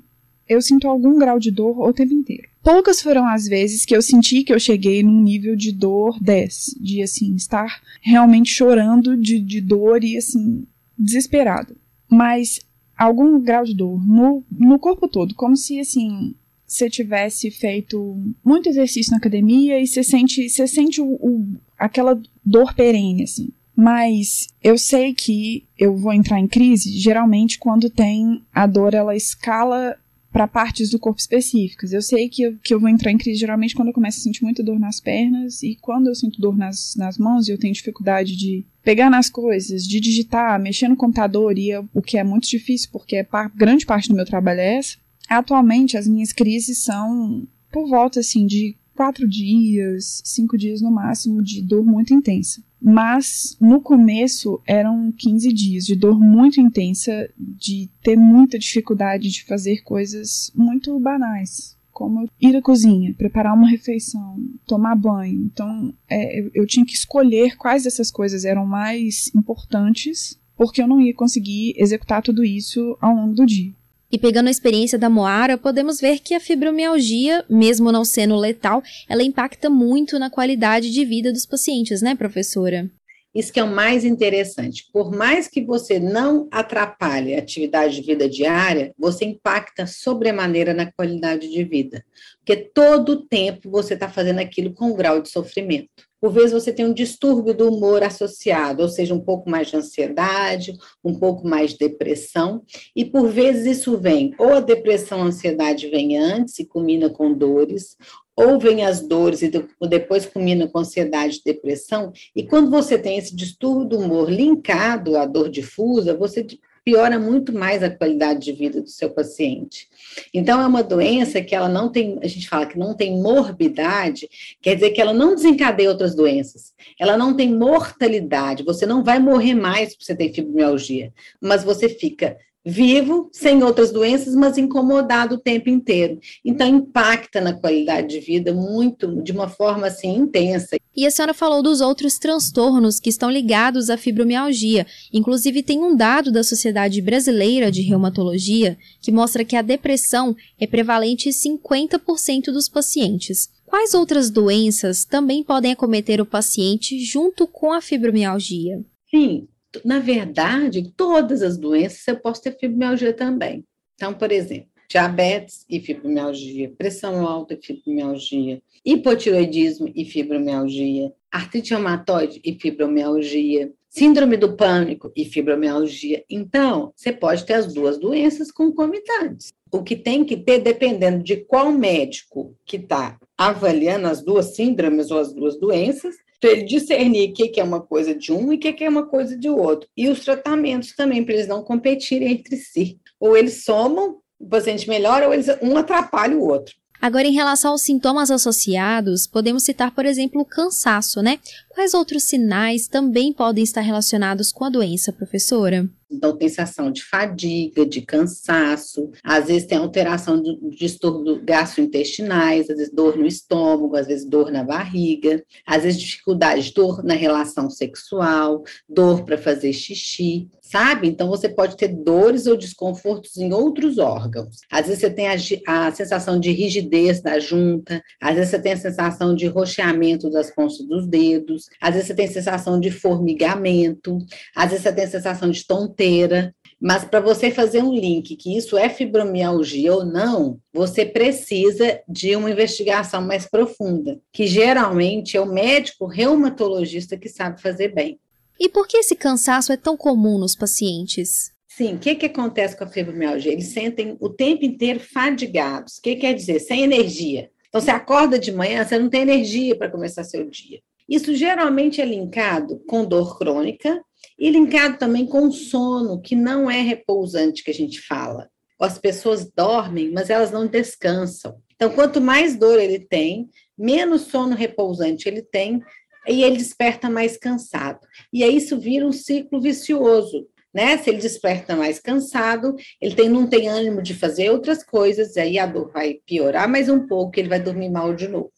Eu 0.48 0.62
sinto 0.62 0.88
algum 0.88 1.18
grau 1.18 1.40
de 1.40 1.50
dor 1.52 1.80
o 1.80 1.94
tempo 1.94 2.14
inteiro. 2.14 2.49
Poucas 2.62 3.02
foram 3.02 3.26
as 3.26 3.48
vezes 3.48 3.86
que 3.86 3.96
eu 3.96 4.02
senti 4.02 4.44
que 4.44 4.54
eu 4.54 4.60
cheguei 4.60 5.02
num 5.02 5.22
nível 5.22 5.56
de 5.56 5.72
dor 5.72 6.20
10, 6.22 6.76
de 6.80 7.02
assim, 7.02 7.36
estar 7.36 7.82
realmente 8.02 8.52
chorando 8.52 9.16
de, 9.16 9.40
de 9.40 9.62
dor 9.62 10.04
e 10.04 10.18
assim, 10.18 10.68
desesperado. 10.98 11.76
Mas 12.10 12.60
algum 12.98 13.40
grau 13.40 13.64
de 13.64 13.74
dor 13.74 14.06
no, 14.06 14.44
no 14.52 14.78
corpo 14.78 15.08
todo, 15.08 15.34
como 15.36 15.56
se 15.56 15.80
assim, 15.80 16.36
você 16.68 16.90
tivesse 16.90 17.50
feito 17.50 18.22
muito 18.44 18.68
exercício 18.68 19.12
na 19.12 19.18
academia 19.18 19.80
e 19.80 19.88
você 19.88 20.04
sente, 20.04 20.50
você 20.50 20.68
sente 20.68 21.02
o, 21.02 21.14
o, 21.14 21.48
aquela 21.78 22.22
dor 22.46 22.74
perene, 22.76 23.24
assim. 23.24 23.50
Mas 23.76 24.48
eu 24.62 24.78
sei 24.78 25.14
que 25.14 25.66
eu 25.78 25.96
vou 25.96 26.12
entrar 26.12 26.38
em 26.38 26.48
crise 26.48 26.92
geralmente 27.00 27.58
quando 27.58 27.90
tem 27.90 28.44
a 28.54 28.68
dor, 28.68 28.94
ela 28.94 29.16
escala 29.16 29.96
para 30.40 30.48
partes 30.48 30.90
do 30.90 30.98
corpo 30.98 31.20
específicas. 31.20 31.92
Eu 31.92 32.02
sei 32.02 32.30
que 32.30 32.44
eu, 32.44 32.58
que 32.64 32.74
eu 32.74 32.80
vou 32.80 32.88
entrar 32.88 33.12
em 33.12 33.18
crise 33.18 33.38
geralmente 33.38 33.76
quando 33.76 33.90
eu 33.90 33.94
começo 33.94 34.20
a 34.20 34.24
sentir 34.24 34.42
muita 34.42 34.64
dor 34.64 34.80
nas 34.80 35.02
pernas 35.02 35.62
e 35.62 35.78
quando 35.82 36.08
eu 36.08 36.16
sinto 36.16 36.40
dor 36.40 36.58
nas, 36.58 36.96
nas 36.96 37.18
mãos 37.18 37.48
e 37.48 37.52
eu 37.52 37.58
tenho 37.58 37.74
dificuldade 37.74 38.38
de 38.38 38.66
pegar 38.82 39.10
nas 39.10 39.30
coisas, 39.30 39.86
de 39.86 40.00
digitar, 40.00 40.58
mexer 40.58 40.88
no 40.88 40.96
computador, 40.96 41.58
e 41.58 41.72
eu, 41.72 41.90
o 41.94 42.02
que 42.02 42.18
é 42.18 42.24
muito 42.24 42.48
difícil 42.48 42.88
porque 42.90 43.18
é 43.18 43.28
grande 43.54 43.86
parte 43.86 44.08
do 44.08 44.16
meu 44.16 44.26
trabalho 44.26 44.62
é 44.62 44.78
essa. 44.78 44.96
Atualmente, 45.28 45.98
as 45.98 46.08
minhas 46.08 46.32
crises 46.32 46.78
são 46.78 47.46
por 47.70 47.90
volta 47.90 48.22
assim 48.22 48.48
de 48.48 48.78
quatro 48.96 49.28
dias, 49.28 50.22
cinco 50.24 50.58
dias 50.58 50.82
no 50.82 50.90
máximo 50.90 51.44
de 51.44 51.62
dor 51.62 51.86
muito 51.86 52.14
intensa. 52.14 52.64
Mas 52.82 53.58
no 53.60 53.82
começo 53.82 54.62
eram 54.66 55.12
15 55.12 55.52
dias 55.52 55.86
de 55.86 55.96
dor 55.96 56.20
muito 56.20 56.62
intensa, 56.62 57.30
de 57.38 57.90
ter 58.02 58.16
muita 58.16 58.58
dificuldade 58.58 59.30
de 59.30 59.44
fazer 59.44 59.84
coisas 59.84 60.52
muito 60.56 60.98
banais, 61.00 61.78
como 61.92 62.30
ir 62.40 62.56
à 62.56 62.62
cozinha, 62.62 63.14
preparar 63.14 63.54
uma 63.54 63.70
refeição, 63.70 64.38
tomar 64.66 64.96
banho. 64.96 65.44
Então 65.44 65.94
é, 66.10 66.50
eu, 66.54 66.66
tinha 66.66 66.86
que 66.86 66.94
escolher 66.94 67.58
quais 67.58 67.84
dessas 67.84 68.10
coisas 68.10 68.46
eram 68.46 68.66
mais 68.66 69.30
importantes, 69.36 70.40
porque 70.56 70.82
eu 70.82 70.88
não 70.88 71.02
ia 71.02 71.14
conseguir 71.14 71.74
executar 71.78 72.22
tudo 72.22 72.44
isso 72.46 72.98
ao 73.02 73.14
longo 73.14 73.34
do 73.34 73.46
dia. 73.46 73.74
E 74.12 74.18
pegando 74.18 74.48
a 74.48 74.52
experiência 74.52 74.98
da 74.98 75.10
Moara, 75.10 75.58
podemos 75.58 76.02
ver 76.02 76.20
que 76.20 76.34
a 76.34 76.40
fibromialgia, 76.40 77.46
mesmo 77.48 77.92
não 77.92 78.04
sendo 78.04 78.36
letal, 78.36 78.82
ela 79.08 79.22
impacta 79.22 79.70
muito 79.70 80.18
na 80.18 80.30
qualidade 80.30 80.92
de 80.92 81.06
vida 81.06 81.32
dos 81.32 81.46
pacientes, 81.46 82.02
né, 82.02 82.16
professora? 82.16 82.90
Isso 83.34 83.54
que 83.54 83.60
é 83.60 83.64
o 83.64 83.72
mais 83.72 84.04
interessante. 84.04 84.90
Por 84.92 85.12
mais 85.12 85.48
que 85.48 85.64
você 85.64 86.00
não 86.00 86.48
atrapalhe 86.52 87.36
a 87.36 87.40
atividade 87.40 87.96
de 87.96 88.02
vida 88.02 88.28
diária, 88.28 88.92
você 88.98 89.26
impacta 89.26 89.86
sobremaneira 89.86 90.74
na 90.74 90.92
qualidade 90.92 91.48
de 91.48 91.64
vida. 91.64 92.04
Porque 92.40 92.56
todo 92.74 93.10
o 93.10 93.28
tempo 93.28 93.70
você 93.70 93.94
está 93.94 94.10
fazendo 94.10 94.40
aquilo 94.40 94.74
com 94.74 94.86
um 94.86 94.96
grau 94.96 95.22
de 95.22 95.30
sofrimento. 95.30 96.09
Por 96.22 96.32
vezes 96.32 96.52
você 96.52 96.74
tem 96.74 96.86
um 96.86 96.94
distúrbio 96.94 97.54
do 97.54 97.70
humor 97.70 98.04
associado, 98.04 98.82
ou 98.82 98.90
seja, 98.90 99.14
um 99.14 99.20
pouco 99.20 99.50
mais 99.50 99.68
de 99.68 99.78
ansiedade, 99.78 100.78
um 101.04 101.18
pouco 101.18 101.48
mais 101.48 101.72
de 101.72 101.78
depressão, 101.78 102.62
e 102.96 103.06
por 103.06 103.30
vezes 103.30 103.78
isso 103.78 103.98
vem, 103.98 104.36
ou 104.38 104.54
a 104.54 104.60
depressão, 104.60 105.22
a 105.22 105.26
ansiedade 105.26 105.88
vem 105.88 106.18
antes 106.18 106.60
e 106.60 106.66
culmina 106.66 107.10
com 107.10 107.34
dores, 107.34 107.96
ou 108.36 108.58
vem 108.60 108.86
as 108.86 109.02
dores 109.02 109.42
e 109.42 109.52
depois 109.90 110.26
culmina 110.26 110.68
com 110.68 110.80
ansiedade 110.80 111.38
e 111.38 111.54
depressão, 111.54 112.12
e 112.36 112.44
quando 112.44 112.70
você 112.70 112.98
tem 112.98 113.18
esse 113.18 113.36
distúrbio 113.36 113.86
do 113.86 114.00
humor 114.00 114.30
linkado 114.32 115.18
à 115.18 115.26
dor 115.26 115.50
difusa, 115.50 116.16
você 116.16 116.46
piora 116.84 117.20
muito 117.20 117.54
mais 117.54 117.84
a 117.84 117.90
qualidade 117.90 118.40
de 118.40 118.52
vida 118.52 118.82
do 118.82 118.90
seu 118.90 119.10
paciente. 119.10 119.88
Então, 120.34 120.62
é 120.62 120.68
uma 120.68 120.84
doença 120.84 121.42
que 121.42 121.56
ela 121.56 121.70
não 121.70 121.92
tem, 121.92 122.20
a 122.22 122.28
gente 122.28 122.48
fala 122.48 122.66
que 122.66 122.78
não 122.78 122.94
tem 122.94 123.22
morbidade, 123.22 124.28
quer 124.62 124.76
dizer 124.76 124.92
que 124.92 125.02
ela 125.02 125.14
não 125.14 125.36
desencadeia 125.36 125.90
outras 125.90 126.16
doenças. 126.16 126.74
Ela 127.00 127.18
não 127.18 127.36
tem 127.36 127.54
mortalidade, 127.54 128.64
você 128.64 128.86
não 128.86 129.04
vai 129.04 129.20
morrer 129.20 129.54
mais 129.54 129.92
se 129.92 129.98
você 130.00 130.16
tem 130.16 130.34
fibromialgia, 130.34 131.14
mas 131.42 131.64
você 131.64 131.88
fica 131.88 132.38
vivo, 132.70 133.30
sem 133.34 133.64
outras 133.64 133.92
doenças, 133.92 134.36
mas 134.36 134.58
incomodado 134.58 135.36
o 135.36 135.40
tempo 135.40 135.70
inteiro. 135.70 136.20
Então, 136.46 136.68
impacta 136.68 137.42
na 137.42 137.54
qualidade 137.54 138.08
de 138.08 138.20
vida 138.20 138.54
muito, 138.54 139.22
de 139.22 139.32
uma 139.32 139.50
forma 139.50 139.88
assim 139.88 140.16
intensa. 140.16 140.78
E 140.96 141.06
a 141.06 141.12
senhora 141.12 141.34
falou 141.34 141.64
dos 141.64 141.82
outros 141.82 142.18
transtornos 142.18 143.00
que 143.00 143.10
estão 143.10 143.30
ligados 143.30 143.90
à 143.90 143.98
fibromialgia. 143.98 144.86
Inclusive, 145.14 145.64
tem 145.64 145.80
um 145.80 145.96
dado 145.96 146.32
da 146.32 146.44
Sociedade 146.44 147.02
Brasileira 147.02 147.72
de 147.72 147.82
Reumatologia 147.82 148.78
que 149.02 149.12
mostra 149.12 149.46
que 149.46 149.56
a 149.56 149.62
depressão 149.62 150.36
é 150.60 150.68
prevalente 150.68 151.30
em 151.30 151.32
50% 151.32 152.46
dos 152.46 152.68
pacientes. 152.68 153.50
Quais 153.66 153.94
outras 153.94 154.30
doenças 154.30 155.06
também 155.06 155.44
podem 155.44 155.72
acometer 155.72 156.20
o 156.20 156.26
paciente 156.26 157.00
junto 157.00 157.46
com 157.46 157.72
a 157.72 157.80
fibromialgia? 157.80 158.84
Sim, 159.10 159.48
na 159.84 160.00
verdade, 160.00 160.92
todas 160.96 161.42
as 161.42 161.58
doenças 161.58 162.08
eu 162.08 162.20
posso 162.20 162.42
ter 162.42 162.58
fibromialgia 162.58 163.14
também. 163.14 163.64
Então, 163.96 164.14
por 164.14 164.32
exemplo, 164.32 164.70
diabetes 164.90 165.66
e 165.70 165.80
fibromialgia, 165.80 166.74
pressão 166.76 167.28
alta 167.28 167.54
e 167.54 167.62
fibromialgia, 167.62 168.62
hipotiroidismo 168.84 169.92
e 169.96 170.04
fibromialgia, 170.04 171.14
artrite 171.32 171.72
reumatoide 171.72 172.42
e 172.44 172.56
fibromialgia, 172.60 173.72
síndrome 173.88 174.38
do 174.38 174.56
pânico 174.56 175.12
e 175.16 175.26
fibromialgia. 175.26 176.24
Então, 176.30 176.92
você 176.96 177.12
pode 177.12 177.46
ter 177.46 177.54
as 177.54 177.72
duas 177.72 178.00
doenças 178.00 178.52
concomitantes. 178.52 179.54
O 179.72 179.84
que 179.84 179.96
tem 179.96 180.24
que 180.24 180.38
ter, 180.38 180.60
dependendo 180.60 181.24
de 181.24 181.38
qual 181.38 181.72
médico 181.72 182.56
que 182.66 182.78
está 182.78 183.20
avaliando 183.38 184.08
as 184.08 184.24
duas 184.24 184.56
síndromes 184.56 185.12
ou 185.12 185.20
as 185.20 185.32
duas 185.32 185.60
doenças, 185.60 186.16
para 186.40 186.52
ele 186.52 186.64
discernir 186.64 187.32
o 187.32 187.34
que, 187.34 187.60
é 187.60 187.64
uma 187.64 187.82
coisa 187.82 188.16
de 188.16 188.32
um 188.32 188.54
e 188.54 188.56
o 188.56 188.60
que, 188.60 188.84
é 188.84 188.90
uma 188.90 189.06
coisa 189.06 189.38
de 189.38 189.50
outro. 189.50 189.90
E 189.96 190.08
os 190.08 190.22
tratamentos 190.22 190.96
também, 190.96 191.24
para 191.24 191.34
eles 191.34 191.48
não 191.48 191.64
competirem 191.64 192.32
entre 192.32 192.56
si. 192.58 193.00
Ou 193.20 193.36
eles 193.36 193.64
somam, 193.64 194.18
o 194.40 194.48
paciente 194.48 194.88
melhora, 194.88 195.28
ou 195.28 195.34
eles, 195.34 195.48
um 195.62 195.78
atrapalha 195.78 196.38
o 196.38 196.48
outro. 196.48 196.76
Agora, 197.02 197.28
em 197.28 197.34
relação 197.34 197.72
aos 197.72 197.82
sintomas 197.82 198.30
associados, 198.30 199.26
podemos 199.26 199.64
citar, 199.64 199.92
por 199.92 200.06
exemplo, 200.06 200.42
o 200.42 200.46
cansaço, 200.46 201.22
né? 201.22 201.40
Quais 201.70 201.94
outros 201.94 202.24
sinais 202.24 202.88
também 202.88 203.32
podem 203.32 203.64
estar 203.64 203.82
relacionados 203.82 204.52
com 204.52 204.66
a 204.66 204.70
doença, 204.70 205.14
professora? 205.14 205.90
Então, 206.12 206.36
tem 206.36 206.50
sensação 206.50 206.92
de 206.92 207.04
fadiga, 207.04 207.86
de 207.86 208.02
cansaço, 208.02 209.12
às 209.24 209.48
vezes 209.48 209.68
tem 209.68 209.78
alteração 209.78 210.42
de, 210.42 210.58
distúrbio 210.72 211.42
gastrointestinais, 211.44 212.70
às 212.70 212.78
vezes 212.78 212.94
dor 212.94 213.18
no 213.18 213.26
estômago, 213.26 213.96
às 213.96 214.08
vezes 214.08 214.26
dor 214.26 214.52
na 214.52 214.64
barriga, 214.64 215.44
às 215.66 215.84
vezes 215.84 216.00
dificuldade, 216.00 216.74
dor 216.74 217.04
na 217.04 217.14
relação 217.14 217.70
sexual, 217.70 218.64
dor 218.88 219.24
para 219.24 219.38
fazer 219.38 219.72
xixi, 219.72 220.50
sabe? 220.70 221.08
Então, 221.08 221.28
você 221.30 221.50
pode 221.50 221.76
ter 221.76 221.88
dores 221.88 222.46
ou 222.46 222.56
desconfortos 222.56 223.38
em 223.38 223.52
outros 223.52 223.98
órgãos. 223.98 224.58
Às 224.72 224.86
vezes 224.88 225.02
você 225.02 225.10
tem 225.10 225.28
a, 225.28 225.36
a 225.68 225.92
sensação 225.92 226.40
de 226.40 226.52
rigidez 226.52 227.22
da 227.22 227.40
junta, 227.40 228.02
às 228.22 228.36
vezes 228.36 228.52
você 228.52 228.60
tem 228.60 228.74
a 228.74 228.78
sensação 228.78 229.36
de 229.36 229.48
rocheamento 229.48 230.30
das 230.30 230.52
pontas 230.52 230.78
dos 230.80 231.08
dedos, 231.08 231.70
às 231.82 231.94
vezes 231.94 232.08
você 232.08 232.14
tem 232.14 232.26
a 232.26 232.32
sensação 232.32 232.80
de 232.80 232.92
formigamento, 232.92 234.20
às 234.56 234.70
vezes 234.70 234.84
você 234.84 234.94
tem 234.94 235.06
a 235.06 235.10
sensação 235.10 235.50
de 235.50 235.66
tonteira. 236.00 236.56
Mas 236.82 237.04
para 237.04 237.20
você 237.20 237.52
fazer 237.52 237.84
um 237.84 237.94
link 237.94 238.38
que 238.38 238.56
isso 238.56 238.78
é 238.78 238.88
fibromialgia 238.88 239.94
ou 239.94 240.06
não, 240.06 240.58
você 240.74 241.06
precisa 241.06 242.00
de 242.08 242.38
uma 242.38 242.50
investigação 242.50 243.22
mais 243.22 243.46
profunda, 243.46 244.18
que 244.32 244.48
geralmente 244.48 245.36
é 245.36 245.42
o 245.42 245.46
médico 245.46 246.06
reumatologista 246.06 247.18
que 247.18 247.28
sabe 247.28 247.62
fazer 247.62 247.94
bem. 247.94 248.18
E 248.58 248.70
por 248.70 248.88
que 248.88 248.98
esse 248.98 249.16
cansaço 249.16 249.74
é 249.74 249.78
tão 249.78 249.98
comum 249.98 250.38
nos 250.38 250.56
pacientes? 250.56 251.52
Sim, 251.68 251.96
o 251.96 252.00
que, 252.00 252.16
que 252.16 252.26
acontece 252.26 252.78
com 252.78 252.86
a 252.86 252.88
fibromialgia? 252.88 253.52
Eles 253.52 253.68
sentem 253.68 254.16
o 254.20 254.30
tempo 254.30 254.66
inteiro 254.66 255.02
fadigados. 255.02 255.98
O 255.98 256.02
que 256.02 256.16
quer 256.16 256.34
dizer? 256.34 256.60
Sem 256.60 256.84
energia. 256.84 257.50
Então, 257.68 257.80
você 257.80 257.92
acorda 257.92 258.40
de 258.40 258.52
manhã, 258.52 258.86
você 258.86 258.98
não 258.98 259.10
tem 259.10 259.22
energia 259.22 259.78
para 259.78 259.92
começar 259.92 260.24
seu 260.24 260.50
dia. 260.50 260.80
Isso 261.08 261.34
geralmente 261.36 262.02
é 262.02 262.06
linkado 262.06 262.80
com 262.88 263.06
dor 263.06 263.38
crônica 263.38 264.02
e 264.40 264.50
linkado 264.50 264.98
também 264.98 265.26
com 265.26 265.52
sono, 265.52 266.22
que 266.22 266.36
não 266.36 266.72
é 266.72 266.82
repousante 266.82 267.64
que 267.64 267.72
a 267.72 267.74
gente 267.74 268.00
fala. 268.00 268.50
As 268.80 268.98
pessoas 268.98 269.52
dormem, 269.52 270.12
mas 270.12 270.30
elas 270.30 270.52
não 270.52 270.66
descansam. 270.66 271.62
Então, 271.76 271.90
quanto 271.90 272.22
mais 272.22 272.56
dor 272.56 272.80
ele 272.80 273.00
tem, 273.00 273.50
menos 273.78 274.22
sono 274.22 274.56
repousante 274.56 275.28
ele 275.28 275.42
tem, 275.42 275.84
e 276.28 276.44
ele 276.44 276.58
desperta 276.58 277.10
mais 277.10 277.38
cansado. 277.38 278.00
E 278.32 278.44
aí 278.44 278.56
isso 278.56 278.80
vira 278.80 279.06
um 279.06 279.12
ciclo 279.12 279.60
vicioso, 279.60 280.48
né? 280.74 280.98
Se 280.98 281.10
ele 281.10 281.20
desperta 281.20 281.76
mais 281.76 282.00
cansado, 282.00 282.76
ele 283.02 283.16
tem, 283.16 283.28
não 283.28 283.48
tem 283.48 283.68
ânimo 283.68 284.02
de 284.02 284.14
fazer 284.14 284.50
outras 284.50 284.84
coisas, 284.84 285.36
aí 285.38 285.58
a 285.58 285.66
dor 285.66 285.92
vai 285.92 286.20
piorar 286.26 286.70
mais 286.70 286.88
um 286.88 287.08
pouco, 287.08 287.40
ele 287.40 287.50
vai 287.50 287.60
dormir 287.60 287.90
mal 287.90 288.14
de 288.14 288.28
novo. 288.28 288.52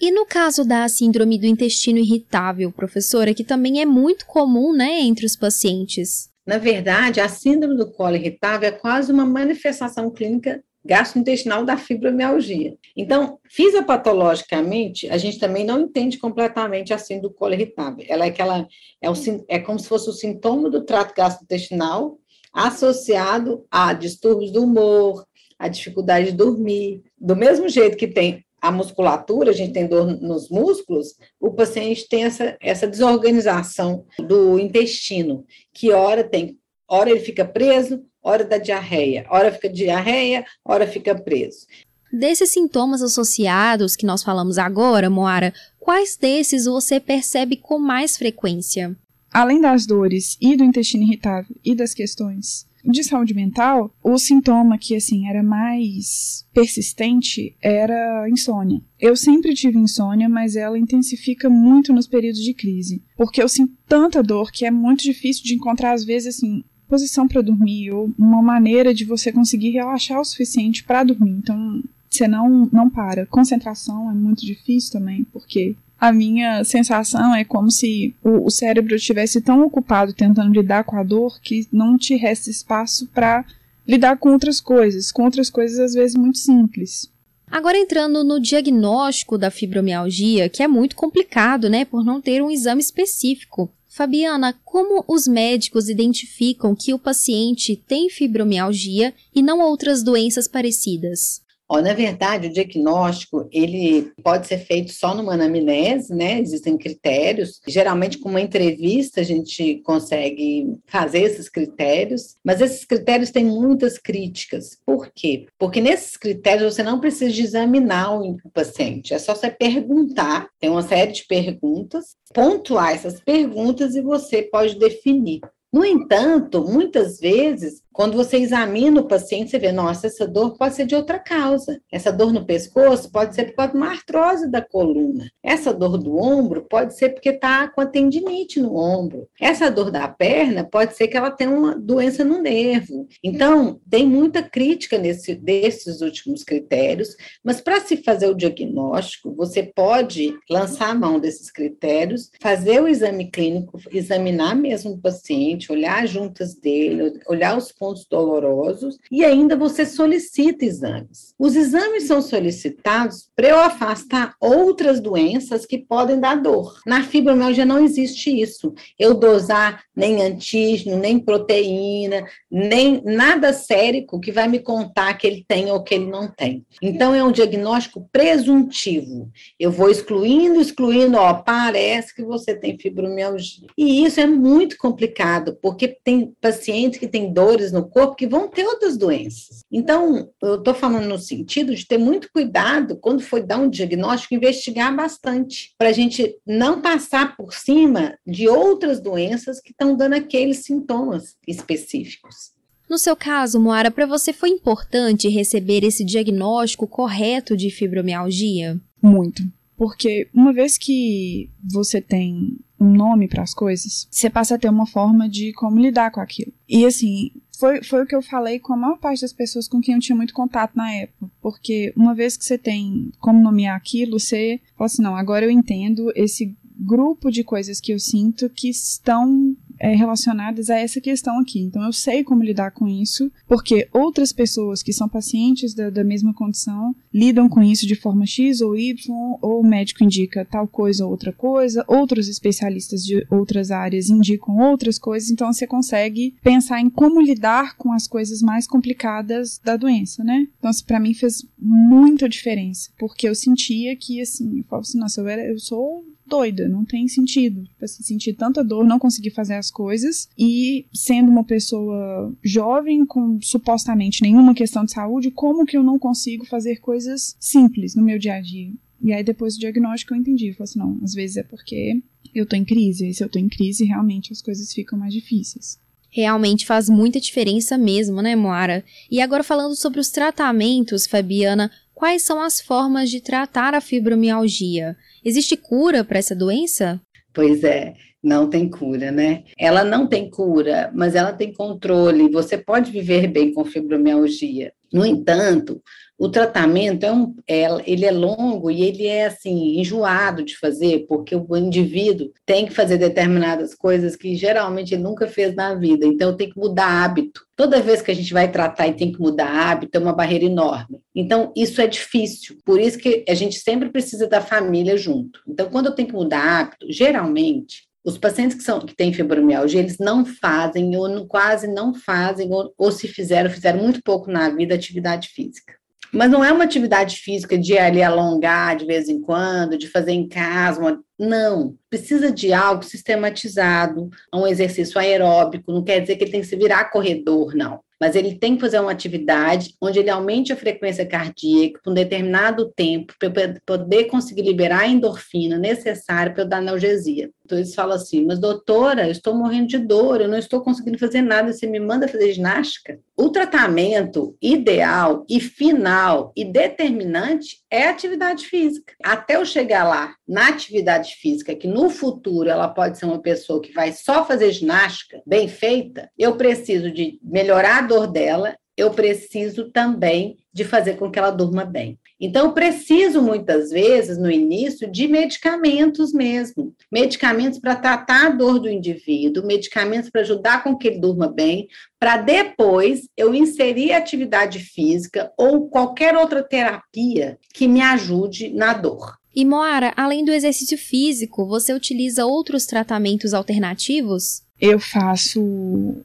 E 0.00 0.12
no 0.12 0.24
caso 0.24 0.64
da 0.64 0.88
síndrome 0.88 1.38
do 1.38 1.46
intestino 1.46 1.98
irritável, 1.98 2.70
professora, 2.70 3.34
que 3.34 3.42
também 3.42 3.80
é 3.80 3.86
muito 3.86 4.26
comum, 4.26 4.72
né, 4.72 5.00
entre 5.00 5.26
os 5.26 5.34
pacientes? 5.34 6.30
Na 6.46 6.56
verdade, 6.56 7.20
a 7.20 7.28
síndrome 7.28 7.76
do 7.76 7.90
colo 7.90 8.16
irritável 8.16 8.68
é 8.68 8.72
quase 8.72 9.12
uma 9.12 9.26
manifestação 9.26 10.10
clínica 10.10 10.62
gastrointestinal 10.84 11.64
da 11.64 11.76
fibromialgia. 11.76 12.76
Então, 12.96 13.38
fisiopatologicamente, 13.50 15.08
a 15.10 15.18
gente 15.18 15.38
também 15.38 15.64
não 15.64 15.80
entende 15.80 16.16
completamente 16.16 16.94
a 16.94 16.98
síndrome 16.98 17.28
do 17.28 17.34
colo 17.34 17.52
irritável. 17.52 18.06
Ela 18.08 18.24
é 18.24 18.28
aquela 18.28 18.66
é, 19.02 19.10
o, 19.10 19.14
é 19.48 19.58
como 19.58 19.78
se 19.78 19.88
fosse 19.88 20.08
o 20.08 20.12
sintoma 20.12 20.70
do 20.70 20.84
trato 20.84 21.14
gastrointestinal 21.14 22.16
associado 22.52 23.66
a 23.70 23.92
distúrbios 23.92 24.50
do 24.50 24.64
humor, 24.64 25.26
a 25.58 25.68
dificuldade 25.68 26.30
de 26.30 26.36
dormir. 26.36 27.02
Do 27.18 27.36
mesmo 27.36 27.68
jeito 27.68 27.96
que 27.96 28.08
tem 28.08 28.44
a 28.60 28.70
musculatura, 28.70 29.50
a 29.50 29.54
gente 29.54 29.72
tem 29.72 29.86
dor 29.86 30.06
nos 30.20 30.48
músculos, 30.48 31.14
o 31.40 31.52
paciente 31.52 32.08
tem 32.08 32.24
essa, 32.24 32.56
essa 32.60 32.86
desorganização 32.86 34.04
do 34.18 34.58
intestino, 34.58 35.44
que 35.72 35.92
hora 35.92 36.24
tem, 36.24 36.58
hora 36.88 37.10
ele 37.10 37.20
fica 37.20 37.44
preso, 37.44 38.04
hora 38.22 38.44
da 38.44 38.58
diarreia, 38.58 39.26
hora 39.30 39.52
fica 39.52 39.68
diarreia, 39.68 40.44
hora 40.64 40.86
fica 40.86 41.14
preso. 41.14 41.66
Desses 42.12 42.50
sintomas 42.50 43.02
associados 43.02 43.94
que 43.94 44.06
nós 44.06 44.22
falamos 44.22 44.58
agora, 44.58 45.10
Moara, 45.10 45.52
quais 45.78 46.16
desses 46.16 46.64
você 46.64 46.98
percebe 46.98 47.56
com 47.56 47.78
mais 47.78 48.16
frequência? 48.16 48.96
Além 49.30 49.60
das 49.60 49.86
dores 49.86 50.36
e 50.40 50.56
do 50.56 50.64
intestino 50.64 51.04
irritável 51.04 51.54
e 51.62 51.74
das 51.74 51.92
questões 51.92 52.67
de 52.84 53.04
saúde 53.04 53.34
mental, 53.34 53.94
o 54.02 54.18
sintoma 54.18 54.78
que 54.78 54.94
assim 54.94 55.28
era 55.28 55.42
mais 55.42 56.46
persistente 56.52 57.56
era 57.60 58.28
insônia. 58.28 58.80
Eu 58.98 59.16
sempre 59.16 59.54
tive 59.54 59.78
insônia, 59.78 60.28
mas 60.28 60.56
ela 60.56 60.78
intensifica 60.78 61.48
muito 61.48 61.92
nos 61.92 62.06
períodos 62.06 62.42
de 62.42 62.54
crise, 62.54 63.02
porque 63.16 63.42
eu 63.42 63.48
sinto 63.48 63.72
tanta 63.86 64.22
dor 64.22 64.50
que 64.50 64.64
é 64.64 64.70
muito 64.70 65.02
difícil 65.02 65.44
de 65.44 65.54
encontrar 65.54 65.92
às 65.92 66.04
vezes 66.04 66.36
assim 66.36 66.64
posição 66.88 67.28
para 67.28 67.42
dormir 67.42 67.90
ou 67.92 68.10
uma 68.18 68.42
maneira 68.42 68.94
de 68.94 69.04
você 69.04 69.30
conseguir 69.30 69.70
relaxar 69.70 70.18
o 70.20 70.24
suficiente 70.24 70.82
para 70.84 71.04
dormir. 71.04 71.32
Então, 71.32 71.82
você 72.08 72.26
não 72.26 72.68
não 72.72 72.88
para. 72.88 73.26
Concentração 73.26 74.10
é 74.10 74.14
muito 74.14 74.44
difícil 74.44 74.92
também, 74.92 75.24
porque 75.24 75.76
a 76.00 76.12
minha 76.12 76.62
sensação 76.62 77.34
é 77.34 77.44
como 77.44 77.70
se 77.70 78.14
o, 78.22 78.46
o 78.46 78.50
cérebro 78.50 78.94
estivesse 78.94 79.40
tão 79.40 79.62
ocupado 79.64 80.12
tentando 80.12 80.52
lidar 80.52 80.84
com 80.84 80.96
a 80.96 81.02
dor 81.02 81.40
que 81.40 81.66
não 81.72 81.98
te 81.98 82.14
resta 82.14 82.50
espaço 82.50 83.08
para 83.08 83.44
lidar 83.86 84.16
com 84.18 84.32
outras 84.32 84.60
coisas, 84.60 85.10
com 85.10 85.24
outras 85.24 85.50
coisas 85.50 85.78
às 85.78 85.94
vezes 85.94 86.14
muito 86.14 86.38
simples. 86.38 87.10
Agora 87.50 87.78
entrando 87.78 88.22
no 88.22 88.38
diagnóstico 88.38 89.38
da 89.38 89.50
fibromialgia, 89.50 90.48
que 90.48 90.62
é 90.62 90.68
muito 90.68 90.94
complicado, 90.94 91.68
né, 91.68 91.84
por 91.84 92.04
não 92.04 92.20
ter 92.20 92.42
um 92.42 92.50
exame 92.50 92.80
específico. 92.80 93.70
Fabiana, 93.88 94.54
como 94.64 95.02
os 95.08 95.26
médicos 95.26 95.88
identificam 95.88 96.76
que 96.76 96.92
o 96.92 96.98
paciente 96.98 97.74
tem 97.74 98.10
fibromialgia 98.10 99.14
e 99.34 99.42
não 99.42 99.60
outras 99.60 100.02
doenças 100.02 100.46
parecidas? 100.46 101.40
Ó, 101.68 101.80
na 101.82 101.92
verdade, 101.92 102.48
o 102.48 102.52
diagnóstico 102.52 103.48
ele 103.52 104.10
pode 104.22 104.46
ser 104.46 104.58
feito 104.58 104.90
só 104.92 105.14
numa 105.14 105.34
anamnese, 105.34 106.14
né? 106.14 106.40
Existem 106.40 106.78
critérios. 106.78 107.60
Geralmente, 107.66 108.18
com 108.18 108.30
uma 108.30 108.40
entrevista, 108.40 109.20
a 109.20 109.24
gente 109.24 109.76
consegue 109.84 110.78
fazer 110.86 111.22
esses 111.22 111.48
critérios, 111.48 112.36
mas 112.42 112.60
esses 112.60 112.84
critérios 112.84 113.30
têm 113.30 113.44
muitas 113.44 113.98
críticas. 113.98 114.78
Por 114.86 115.10
quê? 115.14 115.46
Porque 115.58 115.80
nesses 115.80 116.16
critérios 116.16 116.74
você 116.74 116.82
não 116.82 117.00
precisa 117.00 117.40
examinar 117.40 118.18
o 118.18 118.38
paciente, 118.52 119.12
é 119.12 119.18
só 119.18 119.34
você 119.34 119.50
perguntar. 119.50 120.48
Tem 120.58 120.70
uma 120.70 120.82
série 120.82 121.12
de 121.12 121.26
perguntas, 121.26 122.16
pontuar 122.32 122.92
essas 122.92 123.20
perguntas 123.20 123.94
e 123.94 124.00
você 124.00 124.42
pode 124.42 124.78
definir. 124.78 125.40
No 125.70 125.84
entanto, 125.84 126.64
muitas 126.64 127.20
vezes 127.20 127.82
quando 127.98 128.16
você 128.16 128.36
examina 128.36 129.00
o 129.00 129.08
paciente, 129.08 129.50
você 129.50 129.58
vê, 129.58 129.72
nossa, 129.72 130.06
essa 130.06 130.24
dor 130.24 130.56
pode 130.56 130.76
ser 130.76 130.86
de 130.86 130.94
outra 130.94 131.18
causa. 131.18 131.80
Essa 131.90 132.12
dor 132.12 132.32
no 132.32 132.46
pescoço 132.46 133.10
pode 133.10 133.34
ser 133.34 133.46
por 133.46 133.56
causa 133.56 133.72
de 133.72 133.76
uma 133.76 133.90
artrose 133.90 134.48
da 134.48 134.62
coluna. 134.62 135.28
Essa 135.42 135.74
dor 135.74 135.98
do 135.98 136.16
ombro 136.16 136.64
pode 136.70 136.96
ser 136.96 137.08
porque 137.08 137.30
está 137.30 137.66
com 137.66 137.80
a 137.80 137.86
tendinite 137.86 138.60
no 138.60 138.76
ombro. 138.76 139.28
Essa 139.40 139.68
dor 139.68 139.90
da 139.90 140.06
perna 140.06 140.62
pode 140.62 140.94
ser 140.94 141.08
que 141.08 141.16
ela 141.16 141.32
tenha 141.32 141.50
uma 141.50 141.76
doença 141.76 142.24
no 142.24 142.40
nervo. 142.40 143.08
Então, 143.20 143.80
tem 143.90 144.06
muita 144.06 144.44
crítica 144.44 144.96
nesse, 144.96 145.34
desses 145.34 146.00
últimos 146.00 146.44
critérios, 146.44 147.16
mas 147.42 147.60
para 147.60 147.80
se 147.80 147.96
fazer 147.96 148.28
o 148.28 148.36
diagnóstico, 148.36 149.34
você 149.34 149.60
pode 149.60 150.38
lançar 150.48 150.90
a 150.90 150.94
mão 150.94 151.18
desses 151.18 151.50
critérios, 151.50 152.30
fazer 152.40 152.80
o 152.80 152.86
exame 152.86 153.28
clínico, 153.28 153.80
examinar 153.90 154.54
mesmo 154.54 154.92
o 154.92 155.00
paciente, 155.00 155.72
olhar 155.72 156.04
as 156.04 156.10
juntas 156.10 156.54
dele, 156.54 157.18
olhar 157.26 157.58
os 157.58 157.72
pontos 157.72 157.87
pontos 157.88 158.06
dolorosos 158.08 158.98
e 159.10 159.24
ainda 159.24 159.56
você 159.56 159.86
solicita 159.86 160.64
exames. 160.64 161.34
Os 161.38 161.56
exames 161.56 162.04
são 162.04 162.20
solicitados 162.20 163.30
para 163.34 163.48
eu 163.48 163.58
afastar 163.58 164.34
outras 164.40 165.00
doenças 165.00 165.64
que 165.64 165.78
podem 165.78 166.20
dar 166.20 166.36
dor. 166.36 166.80
Na 166.86 167.02
fibromialgia 167.02 167.64
não 167.64 167.82
existe 167.82 168.30
isso. 168.30 168.74
Eu 168.98 169.14
dosar 169.14 169.84
nem 169.96 170.22
antígeno, 170.22 170.98
nem 170.98 171.18
proteína, 171.18 172.26
nem 172.50 173.02
nada 173.04 173.52
sérico 173.52 174.20
que 174.20 174.32
vai 174.32 174.48
me 174.48 174.58
contar 174.58 175.14
que 175.14 175.26
ele 175.26 175.44
tem 175.46 175.70
ou 175.70 175.82
que 175.82 175.94
ele 175.94 176.06
não 176.06 176.28
tem. 176.28 176.64
Então 176.82 177.14
é 177.14 177.24
um 177.24 177.32
diagnóstico 177.32 178.06
presuntivo. 178.12 179.30
Eu 179.58 179.70
vou 179.70 179.90
excluindo, 179.90 180.60
excluindo, 180.60 181.16
ó, 181.16 181.34
parece 181.34 182.14
que 182.14 182.22
você 182.22 182.54
tem 182.54 182.78
fibromialgia. 182.78 183.68
E 183.76 184.04
isso 184.04 184.20
é 184.20 184.26
muito 184.26 184.76
complicado, 184.76 185.56
porque 185.62 185.88
tem 185.88 186.34
pacientes 186.40 186.98
que 186.98 187.08
têm 187.08 187.32
dores 187.32 187.72
no 187.72 187.77
no 187.78 187.88
corpo 187.88 188.16
que 188.16 188.26
vão 188.26 188.48
ter 188.48 188.64
outras 188.64 188.96
doenças. 188.96 189.64
Então, 189.70 190.30
eu 190.42 190.56
estou 190.56 190.74
falando 190.74 191.06
no 191.06 191.18
sentido 191.18 191.74
de 191.74 191.86
ter 191.86 191.98
muito 191.98 192.28
cuidado 192.32 192.96
quando 192.96 193.22
for 193.22 193.40
dar 193.40 193.58
um 193.58 193.70
diagnóstico, 193.70 194.34
investigar 194.34 194.94
bastante, 194.94 195.72
para 195.78 195.90
a 195.90 195.92
gente 195.92 196.36
não 196.44 196.82
passar 196.82 197.36
por 197.36 197.54
cima 197.54 198.18
de 198.26 198.48
outras 198.48 199.00
doenças 199.00 199.60
que 199.60 199.70
estão 199.70 199.96
dando 199.96 200.14
aqueles 200.14 200.58
sintomas 200.58 201.36
específicos. 201.46 202.52
No 202.90 202.98
seu 202.98 203.14
caso, 203.14 203.60
Moara, 203.60 203.90
para 203.90 204.06
você 204.06 204.32
foi 204.32 204.48
importante 204.48 205.28
receber 205.28 205.84
esse 205.84 206.04
diagnóstico 206.04 206.86
correto 206.88 207.56
de 207.56 207.70
fibromialgia? 207.70 208.80
Muito. 209.00 209.42
Porque 209.76 210.28
uma 210.34 210.52
vez 210.52 210.76
que 210.76 211.50
você 211.62 212.00
tem 212.00 212.58
um 212.80 212.92
nome 212.92 213.28
para 213.28 213.42
as 213.42 213.54
coisas, 213.54 214.08
você 214.10 214.30
passa 214.30 214.54
a 214.54 214.58
ter 214.58 214.68
uma 214.68 214.86
forma 214.86 215.28
de 215.28 215.52
como 215.52 215.78
lidar 215.78 216.10
com 216.10 216.20
aquilo. 216.20 216.52
E 216.68 216.84
assim, 216.84 217.30
foi, 217.58 217.82
foi 217.82 218.02
o 218.02 218.06
que 218.06 218.14
eu 218.14 218.22
falei 218.22 218.60
com 218.60 218.72
a 218.72 218.76
maior 218.76 218.98
parte 218.98 219.22
das 219.22 219.32
pessoas 219.32 219.66
com 219.66 219.80
quem 219.80 219.94
eu 219.94 220.00
tinha 220.00 220.14
muito 220.14 220.32
contato 220.32 220.76
na 220.76 220.92
época. 220.92 221.28
Porque 221.42 221.92
uma 221.96 222.14
vez 222.14 222.36
que 222.36 222.44
você 222.44 222.56
tem 222.56 223.10
como 223.18 223.42
nomear 223.42 223.76
aquilo, 223.76 224.18
você 224.18 224.60
fala 224.76 224.86
assim: 224.86 225.02
não, 225.02 225.16
agora 225.16 225.44
eu 225.44 225.50
entendo 225.50 226.12
esse 226.14 226.56
grupo 226.78 227.30
de 227.30 227.42
coisas 227.42 227.80
que 227.80 227.92
eu 227.92 227.98
sinto 227.98 228.48
que 228.48 228.68
estão 228.68 229.56
é, 229.78 229.94
relacionadas 229.94 230.70
a 230.70 230.76
essa 230.76 231.00
questão 231.00 231.38
aqui. 231.38 231.60
Então 231.60 231.82
eu 231.84 231.92
sei 231.92 232.24
como 232.24 232.42
lidar 232.42 232.70
com 232.70 232.86
isso, 232.86 233.30
porque 233.46 233.88
outras 233.92 234.32
pessoas 234.32 234.82
que 234.82 234.92
são 234.92 235.08
pacientes 235.08 235.74
da, 235.74 235.90
da 235.90 236.04
mesma 236.04 236.34
condição 236.34 236.94
lidam 237.12 237.48
com 237.48 237.62
isso 237.62 237.86
de 237.86 237.94
forma 237.94 238.26
X 238.26 238.60
ou 238.60 238.76
Y, 238.76 238.94
ou 239.40 239.60
o 239.60 239.66
médico 239.66 240.04
indica 240.04 240.44
tal 240.44 240.66
coisa 240.66 241.04
ou 241.04 241.10
outra 241.10 241.32
coisa, 241.32 241.84
outros 241.86 242.28
especialistas 242.28 243.04
de 243.04 243.26
outras 243.30 243.70
áreas 243.70 244.10
indicam 244.10 244.58
outras 244.58 244.98
coisas, 244.98 245.30
então 245.30 245.52
você 245.52 245.66
consegue 245.66 246.34
pensar 246.42 246.80
em 246.80 246.90
como 246.90 247.20
lidar 247.20 247.76
com 247.76 247.92
as 247.92 248.06
coisas 248.06 248.42
mais 248.42 248.66
complicadas 248.66 249.60
da 249.64 249.76
doença, 249.76 250.22
né? 250.24 250.46
Então, 250.58 250.70
para 250.86 251.00
mim 251.00 251.14
fez 251.14 251.44
muita 251.58 252.28
diferença, 252.28 252.90
porque 252.98 253.28
eu 253.28 253.34
sentia 253.34 253.96
que, 253.96 254.20
assim, 254.20 254.58
eu 254.58 254.64
falava 254.64 254.86
assim, 254.86 254.98
nossa, 254.98 255.20
eu, 255.20 255.28
era, 255.28 255.46
eu 255.46 255.58
sou 255.58 256.04
doida, 256.28 256.68
não 256.68 256.84
tem 256.84 257.08
sentido. 257.08 257.64
Assim, 257.82 258.02
sentir 258.02 258.34
tanta 258.34 258.62
dor, 258.62 258.84
não 258.84 258.98
conseguir 258.98 259.30
fazer 259.30 259.54
as 259.54 259.70
coisas 259.70 260.28
e 260.38 260.86
sendo 260.92 261.30
uma 261.30 261.44
pessoa 261.44 262.32
jovem 262.44 263.06
com 263.06 263.40
supostamente 263.40 264.22
nenhuma 264.22 264.54
questão 264.54 264.84
de 264.84 264.92
saúde, 264.92 265.30
como 265.30 265.64
que 265.64 265.76
eu 265.76 265.82
não 265.82 265.98
consigo 265.98 266.44
fazer 266.44 266.76
coisas 266.76 267.36
simples 267.40 267.94
no 267.94 268.02
meu 268.02 268.18
dia 268.18 268.34
a 268.34 268.40
dia? 268.40 268.72
E 269.02 269.12
aí 269.12 269.22
depois 269.24 269.54
do 269.54 269.60
diagnóstico 269.60 270.14
eu 270.14 270.18
entendi, 270.18 270.48
eu 270.48 270.54
falei 270.54 270.64
assim, 270.64 270.78
não, 270.78 270.98
às 271.02 271.14
vezes 271.14 271.36
é 271.36 271.42
porque 271.42 272.02
eu 272.34 272.46
tô 272.46 272.56
em 272.56 272.64
crise, 272.64 273.08
e 273.08 273.14
se 273.14 273.22
eu 273.22 273.28
tô 273.28 273.38
em 273.38 273.48
crise, 273.48 273.84
realmente 273.84 274.32
as 274.32 274.42
coisas 274.42 274.72
ficam 274.72 274.98
mais 274.98 275.12
difíceis. 275.12 275.78
Realmente 276.10 276.66
faz 276.66 276.88
muita 276.88 277.20
diferença 277.20 277.76
mesmo, 277.76 278.22
né, 278.22 278.34
Moara? 278.34 278.84
E 279.10 279.20
agora 279.20 279.44
falando 279.44 279.76
sobre 279.76 280.00
os 280.00 280.10
tratamentos, 280.10 281.06
Fabiana, 281.06 281.70
quais 281.94 282.22
são 282.22 282.40
as 282.40 282.60
formas 282.60 283.10
de 283.10 283.20
tratar 283.20 283.74
a 283.74 283.80
fibromialgia? 283.80 284.96
Existe 285.28 285.58
cura 285.58 286.02
para 286.02 286.18
essa 286.18 286.34
doença? 286.34 286.98
Pois 287.34 287.62
é. 287.62 287.94
Não 288.22 288.48
tem 288.48 288.66
cura, 288.66 289.12
né? 289.12 289.44
Ela 289.58 289.84
não 289.84 290.06
tem 290.06 290.30
cura, 290.30 290.90
mas 290.94 291.14
ela 291.14 291.34
tem 291.34 291.52
controle. 291.52 292.30
Você 292.30 292.56
pode 292.56 292.90
viver 292.90 293.28
bem 293.28 293.52
com 293.52 293.62
fibromialgia. 293.62 294.72
No 294.90 295.04
entanto, 295.04 295.82
o 296.18 296.28
tratamento 296.28 297.04
é 297.04 297.12
um, 297.12 297.32
é, 297.46 297.68
ele 297.86 298.04
é 298.04 298.10
longo 298.10 298.70
e 298.72 298.82
ele 298.82 299.06
é 299.06 299.26
assim 299.26 299.78
enjoado 299.78 300.42
de 300.42 300.56
fazer, 300.56 301.06
porque 301.08 301.36
o 301.36 301.56
indivíduo 301.56 302.32
tem 302.44 302.66
que 302.66 302.74
fazer 302.74 302.98
determinadas 302.98 303.72
coisas 303.72 304.16
que 304.16 304.34
geralmente 304.34 304.92
ele 304.92 305.02
nunca 305.04 305.28
fez 305.28 305.54
na 305.54 305.76
vida. 305.76 306.04
Então 306.04 306.36
tem 306.36 306.50
que 306.50 306.58
mudar 306.58 307.04
hábito. 307.04 307.46
Toda 307.54 307.80
vez 307.80 308.02
que 308.02 308.10
a 308.10 308.14
gente 308.14 308.32
vai 308.32 308.50
tratar 308.50 308.88
e 308.88 308.94
tem 308.94 309.12
que 309.12 309.20
mudar 309.20 309.48
hábito, 309.48 309.96
é 309.96 310.00
uma 310.00 310.12
barreira 310.12 310.44
enorme. 310.44 310.98
Então 311.14 311.52
isso 311.56 311.80
é 311.80 311.86
difícil. 311.86 312.56
Por 312.64 312.80
isso 312.80 312.98
que 312.98 313.24
a 313.28 313.34
gente 313.34 313.56
sempre 313.60 313.88
precisa 313.88 314.26
da 314.26 314.40
família 314.40 314.96
junto. 314.96 315.40
Então 315.46 315.70
quando 315.70 315.86
eu 315.86 315.94
tenho 315.94 316.08
que 316.08 316.14
mudar 316.14 316.42
hábito, 316.42 316.86
geralmente 316.90 317.86
os 318.04 318.16
pacientes 318.16 318.56
que, 318.56 318.62
são, 318.62 318.80
que 318.80 318.96
têm 318.96 319.12
fibromialgia, 319.12 319.80
eles 319.80 319.98
não 319.98 320.24
fazem, 320.24 320.96
ou 320.96 321.26
quase 321.26 321.68
não 321.68 321.92
fazem, 321.94 322.50
ou, 322.50 322.72
ou 322.76 322.90
se 322.90 323.06
fizeram, 323.06 323.50
fizeram 323.50 323.82
muito 323.82 324.00
pouco 324.02 324.30
na 324.30 324.48
vida 324.48 324.74
atividade 324.74 325.28
física. 325.28 325.77
Mas 326.12 326.30
não 326.30 326.44
é 326.44 326.52
uma 326.52 326.64
atividade 326.64 327.16
física 327.16 327.58
de 327.58 327.76
ali 327.76 328.02
alongar 328.02 328.76
de 328.76 328.86
vez 328.86 329.08
em 329.08 329.20
quando, 329.20 329.76
de 329.76 329.88
fazer 329.88 330.12
em 330.12 330.28
casa. 330.28 330.80
Uma... 330.80 331.00
Não. 331.18 331.76
Precisa 331.90 332.30
de 332.30 332.52
algo 332.52 332.82
sistematizado, 332.82 334.08
um 334.34 334.46
exercício 334.46 334.98
aeróbico. 334.98 335.72
Não 335.72 335.82
quer 335.82 336.00
dizer 336.00 336.16
que 336.16 336.24
ele 336.24 336.32
tem 336.32 336.40
que 336.40 336.46
se 336.46 336.56
virar 336.56 336.90
corredor, 336.90 337.54
não 337.54 337.80
mas 338.00 338.14
ele 338.14 338.36
tem 338.36 338.54
que 338.54 338.60
fazer 338.60 338.78
uma 338.78 338.92
atividade 338.92 339.74
onde 339.80 339.98
ele 339.98 340.10
aumente 340.10 340.52
a 340.52 340.56
frequência 340.56 341.04
cardíaca 341.04 341.80
por 341.82 341.90
um 341.90 341.94
determinado 341.94 342.70
tempo 342.70 343.12
para 343.18 343.60
poder 343.66 344.04
conseguir 344.04 344.42
liberar 344.42 344.80
a 344.80 344.88
endorfina 344.88 345.58
necessária 345.58 346.32
para 346.32 346.42
eu 346.42 346.48
dar 346.48 346.58
analgesia. 346.58 347.30
Então 347.48 347.56
eles 347.56 347.74
falam 347.74 347.96
assim: 347.96 348.26
Mas 348.26 348.38
doutora, 348.38 349.06
eu 349.06 349.10
estou 349.10 349.34
morrendo 349.34 349.68
de 349.68 349.78
dor, 349.78 350.20
eu 350.20 350.28
não 350.28 350.36
estou 350.36 350.60
conseguindo 350.60 350.98
fazer 350.98 351.22
nada, 351.22 351.50
você 351.50 351.66
me 351.66 351.80
manda 351.80 352.06
fazer 352.06 352.30
ginástica? 352.34 353.00
O 353.16 353.30
tratamento 353.30 354.36
ideal 354.40 355.24
e 355.26 355.40
final 355.40 356.30
e 356.36 356.44
determinante 356.44 357.60
é 357.70 357.86
a 357.86 357.90
atividade 357.90 358.44
física. 358.46 358.92
Até 359.02 359.36
eu 359.36 359.46
chegar 359.46 359.84
lá 359.84 360.14
na 360.28 360.48
atividade 360.48 361.14
física, 361.14 361.54
que 361.54 361.66
no 361.66 361.88
futuro 361.88 362.50
ela 362.50 362.68
pode 362.68 362.98
ser 362.98 363.06
uma 363.06 363.18
pessoa 363.18 363.62
que 363.62 363.72
vai 363.72 363.92
só 363.92 364.26
fazer 364.26 364.52
ginástica 364.52 365.22
bem 365.26 365.48
feita, 365.48 366.10
eu 366.18 366.36
preciso 366.36 366.90
de 366.90 367.18
melhorar 367.22 367.78
a 367.78 367.86
dor 367.86 368.06
dela, 368.06 368.54
eu 368.76 368.90
preciso 368.90 369.70
também 369.72 370.36
de 370.52 370.64
fazer 370.64 370.98
com 370.98 371.10
que 371.10 371.18
ela 371.18 371.30
durma 371.30 371.64
bem. 371.64 371.98
Então, 372.20 372.46
eu 372.46 372.52
preciso 372.52 373.22
muitas 373.22 373.70
vezes, 373.70 374.18
no 374.18 374.30
início, 374.30 374.90
de 374.90 375.06
medicamentos 375.06 376.12
mesmo. 376.12 376.74
Medicamentos 376.90 377.58
para 377.58 377.76
tratar 377.76 378.26
a 378.26 378.30
dor 378.30 378.58
do 378.58 378.68
indivíduo, 378.68 379.46
medicamentos 379.46 380.10
para 380.10 380.22
ajudar 380.22 380.64
com 380.64 380.76
que 380.76 380.88
ele 380.88 380.98
durma 380.98 381.28
bem, 381.28 381.68
para 381.98 382.16
depois 382.16 383.08
eu 383.16 383.34
inserir 383.34 383.92
atividade 383.92 384.58
física 384.58 385.32
ou 385.36 385.68
qualquer 385.68 386.16
outra 386.16 386.42
terapia 386.42 387.38
que 387.54 387.68
me 387.68 387.80
ajude 387.80 388.48
na 388.50 388.72
dor. 388.72 389.16
E 389.34 389.44
Moara, 389.44 389.92
além 389.96 390.24
do 390.24 390.32
exercício 390.32 390.76
físico, 390.76 391.46
você 391.46 391.72
utiliza 391.72 392.26
outros 392.26 392.66
tratamentos 392.66 393.32
alternativos? 393.32 394.42
Eu 394.60 394.80
faço 394.80 395.40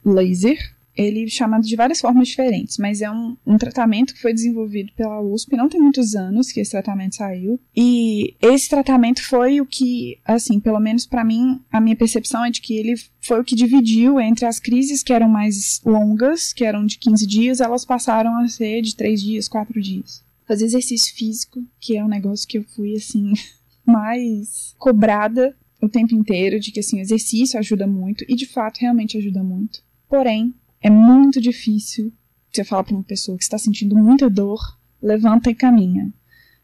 laser, 0.05 0.57
ele 0.95 1.23
é 1.23 1.27
chamado 1.27 1.65
de 1.65 1.75
várias 1.75 1.99
formas 1.99 2.27
diferentes, 2.27 2.77
mas 2.77 3.01
é 3.01 3.09
um, 3.09 3.35
um, 3.45 3.57
tratamento 3.57 4.13
que 4.13 4.21
foi 4.21 4.33
desenvolvido 4.33 4.91
pela 4.95 5.21
USP, 5.21 5.55
não 5.55 5.69
tem 5.69 5.81
muitos 5.81 6.15
anos 6.15 6.51
que 6.51 6.59
esse 6.59 6.71
tratamento 6.71 7.15
saiu, 7.15 7.59
e 7.75 8.35
esse 8.41 8.69
tratamento 8.69 9.23
foi 9.23 9.59
o 9.59 9.65
que, 9.65 10.19
assim, 10.25 10.59
pelo 10.59 10.79
menos 10.79 11.05
para 11.05 11.23
mim, 11.23 11.59
a 11.71 11.81
minha 11.81 11.95
percepção 11.95 12.45
é 12.45 12.51
de 12.51 12.61
que 12.61 12.75
ele 12.75 12.95
foi 13.21 13.39
o 13.39 13.43
que 13.43 13.55
dividiu 13.55 14.19
entre 14.19 14.45
as 14.45 14.59
crises 14.59 15.01
que 15.01 15.13
eram 15.13 15.29
mais 15.29 15.81
longas, 15.85 16.53
que 16.53 16.63
eram 16.63 16.85
de 16.85 16.97
15 16.97 17.25
dias, 17.25 17.59
elas 17.59 17.85
passaram 17.85 18.37
a 18.37 18.47
ser 18.47 18.81
de 18.81 18.95
3 18.95 19.21
dias, 19.21 19.47
4 19.47 19.81
dias. 19.81 20.23
Fazer 20.47 20.65
exercício 20.65 21.15
físico, 21.15 21.63
que 21.79 21.97
é 21.97 22.03
um 22.03 22.07
negócio 22.07 22.47
que 22.47 22.57
eu 22.57 22.63
fui, 22.63 22.95
assim, 22.95 23.33
mais 23.85 24.75
cobrada 24.77 25.55
o 25.81 25.89
tempo 25.89 26.13
inteiro, 26.15 26.59
de 26.59 26.71
que, 26.71 26.79
assim, 26.79 26.99
exercício 26.99 27.59
ajuda 27.59 27.87
muito, 27.87 28.23
e 28.27 28.35
de 28.35 28.45
fato, 28.45 28.79
realmente 28.79 29.17
ajuda 29.17 29.43
muito. 29.43 29.81
Porém, 30.07 30.53
é 30.83 30.89
muito 30.89 31.39
difícil 31.39 32.11
você 32.51 32.63
falar 32.63 32.83
para 32.83 32.93
uma 32.93 33.03
pessoa 33.03 33.37
que 33.37 33.43
está 33.43 33.57
sentindo 33.57 33.95
muita 33.95 34.29
dor, 34.29 34.59
levanta 35.01 35.49
e 35.49 35.55
caminha. 35.55 36.13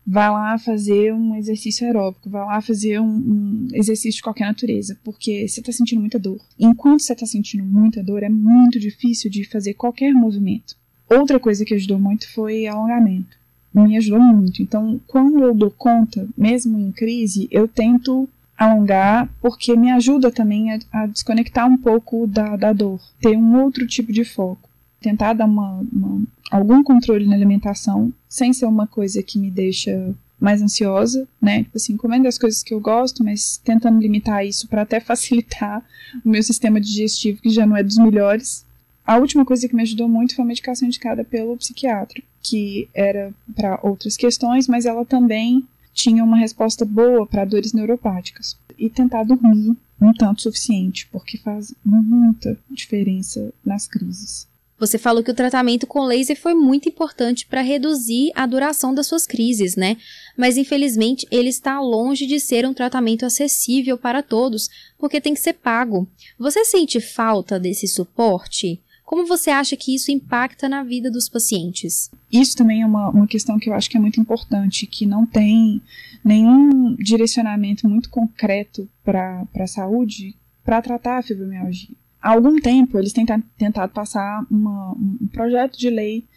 Vai 0.06 0.30
lá 0.30 0.58
fazer 0.58 1.14
um 1.14 1.36
exercício 1.36 1.86
aeróbico, 1.86 2.30
vai 2.30 2.46
lá 2.46 2.62
fazer 2.62 3.00
um, 3.00 3.08
um 3.08 3.68
exercício 3.74 4.18
de 4.18 4.22
qualquer 4.22 4.46
natureza, 4.46 5.00
porque 5.04 5.48
você 5.48 5.62
está 5.62 5.72
sentindo 5.72 6.02
muita 6.02 6.20
dor. 6.20 6.40
Enquanto 6.60 7.02
você 7.02 7.14
está 7.14 7.26
sentindo 7.26 7.64
muita 7.64 8.04
dor, 8.04 8.22
é 8.24 8.30
muito 8.30 8.80
difícil 8.80 9.32
de 9.32 9.46
fazer 9.46 9.74
qualquer 9.76 10.14
movimento. 10.14 10.76
Outra 11.10 11.40
coisa 11.40 11.64
que 11.64 11.74
ajudou 11.74 12.00
muito 12.00 12.32
foi 12.32 12.68
alongamento. 12.68 13.38
Me 13.74 13.98
ajudou 13.98 14.20
muito. 14.20 14.62
Então, 14.62 15.00
quando 15.08 15.44
eu 15.44 15.54
dou 15.54 15.72
conta, 15.72 16.28
mesmo 16.38 16.78
em 16.78 16.92
crise, 16.92 17.48
eu 17.52 17.68
tento 17.68 18.28
alongar, 18.60 19.30
porque 19.42 19.74
me 19.78 19.90
ajuda 19.90 20.30
também 20.30 20.74
a, 20.74 20.80
a 20.92 21.06
desconectar 21.06 21.66
um 21.66 21.78
pouco 21.78 22.28
da, 22.28 22.58
da, 22.58 22.74
dor, 22.74 23.00
ter 23.22 23.38
um 23.38 23.64
outro 23.64 23.88
tipo 23.88 24.12
de 24.12 24.26
foco, 24.26 24.70
tentar 25.00 25.32
dar 25.32 25.46
uma, 25.46 25.80
uma, 25.94 26.24
algum 26.52 26.84
controle 26.84 27.26
na 27.26 27.36
alimentação, 27.36 28.12
sem 28.28 28.52
ser 28.52 28.66
uma 28.66 28.86
coisa 28.86 29.24
que 29.24 29.40
me 29.40 29.50
deixa 29.50 30.14
mais 30.38 30.62
ansiosa, 30.62 31.26
né? 31.42 31.64
Tipo 31.64 31.78
assim, 31.78 31.96
comendo 31.96 32.28
as 32.28 32.38
coisas 32.38 32.62
que 32.62 32.74
eu 32.74 32.82
gosto, 32.82 33.24
mas 33.24 33.58
tentando 33.64 34.02
limitar 34.02 34.46
isso 34.46 34.68
para 34.68 34.82
até 34.82 35.00
facilitar 35.02 35.82
o 36.26 36.30
meu 36.30 36.44
sistema 36.44 36.82
digestivo, 36.82 37.42
que 37.42 37.50
já 37.50 37.66
não 37.66 37.78
é 37.78 37.84
dos 37.84 37.98
melhores. 37.98 38.66
A 39.06 39.18
última 39.18 39.46
coisa 39.46 39.68
que 39.70 39.76
me 39.76 39.84
ajudou 39.84 40.10
muito 40.10 40.36
foi 40.36 40.44
a 40.44 40.48
medicação 40.48 40.86
indicada 40.86 41.24
pelo 41.24 41.58
psiquiatra, 41.58 42.22
que 42.44 42.90
era 42.94 43.34
para 43.56 43.80
outras 43.84 44.18
questões, 44.18 44.68
mas 44.68 44.86
ela 44.86 45.06
também 45.06 45.66
tinha 46.00 46.24
uma 46.24 46.38
resposta 46.38 46.86
boa 46.86 47.28
para 47.28 47.44
dores 47.44 47.74
neuropáticas. 47.74 48.58
E 48.78 48.90
tentar 48.90 49.24
dormir 49.24 49.76
um 50.02 50.14
tanto 50.14 50.42
suficiente, 50.42 51.06
porque 51.12 51.38
faz 51.38 51.76
muita 51.84 52.58
diferença 52.72 53.54
nas 53.66 53.86
crises. 53.86 54.48
Você 54.80 54.98
falou 54.98 55.22
que 55.22 55.32
o 55.32 55.36
tratamento 55.36 55.86
com 55.86 56.06
laser 56.06 56.40
foi 56.40 56.54
muito 56.54 56.88
importante 56.88 57.46
para 57.46 57.60
reduzir 57.60 58.32
a 58.34 58.46
duração 58.46 58.94
das 58.94 59.08
suas 59.08 59.28
crises, 59.28 59.76
né? 59.76 59.98
Mas 60.38 60.56
infelizmente 60.56 61.28
ele 61.30 61.50
está 61.50 61.82
longe 61.82 62.26
de 62.26 62.40
ser 62.40 62.66
um 62.66 62.74
tratamento 62.74 63.26
acessível 63.26 63.98
para 63.98 64.24
todos, 64.24 64.70
porque 64.98 65.20
tem 65.20 65.34
que 65.34 65.42
ser 65.42 65.56
pago. 65.56 66.08
Você 66.38 66.64
sente 66.64 67.02
falta 67.02 67.60
desse 67.60 67.90
suporte? 67.90 68.80
Como 69.10 69.26
você 69.26 69.50
acha 69.50 69.76
que 69.76 69.96
isso 69.96 70.12
impacta 70.12 70.70
na 70.70 70.84
vida 70.84 71.10
dos 71.10 71.28
pacientes? 71.28 72.12
Isso 72.32 72.56
também 72.56 72.84
é 72.84 72.86
uma, 72.86 73.10
uma 73.10 73.26
questão 73.26 73.58
que 73.58 73.68
eu 73.68 73.74
acho 73.74 73.90
que 73.90 73.98
é 73.98 74.00
muito 74.00 74.22
importante, 74.22 74.86
que 74.86 75.04
não 75.04 75.26
tem 75.26 75.82
nenhum 76.24 76.94
direcionamento 76.94 77.90
muito 77.90 78.08
concreto 78.12 78.88
para 79.04 79.48
a 79.56 79.66
saúde 79.66 80.36
para 80.64 80.80
tratar 80.80 81.18
a 81.18 81.24
fibromialgia. 81.24 81.96
Há 82.22 82.34
algum 82.34 82.62
tempo 82.62 83.00
eles 83.00 83.12
têm 83.12 83.26
tentado 83.58 83.92
passar 83.92 84.46
uma, 84.48 84.92
um 84.92 85.28
projeto 85.34 85.76
de 85.76 85.90
lei 85.90 86.28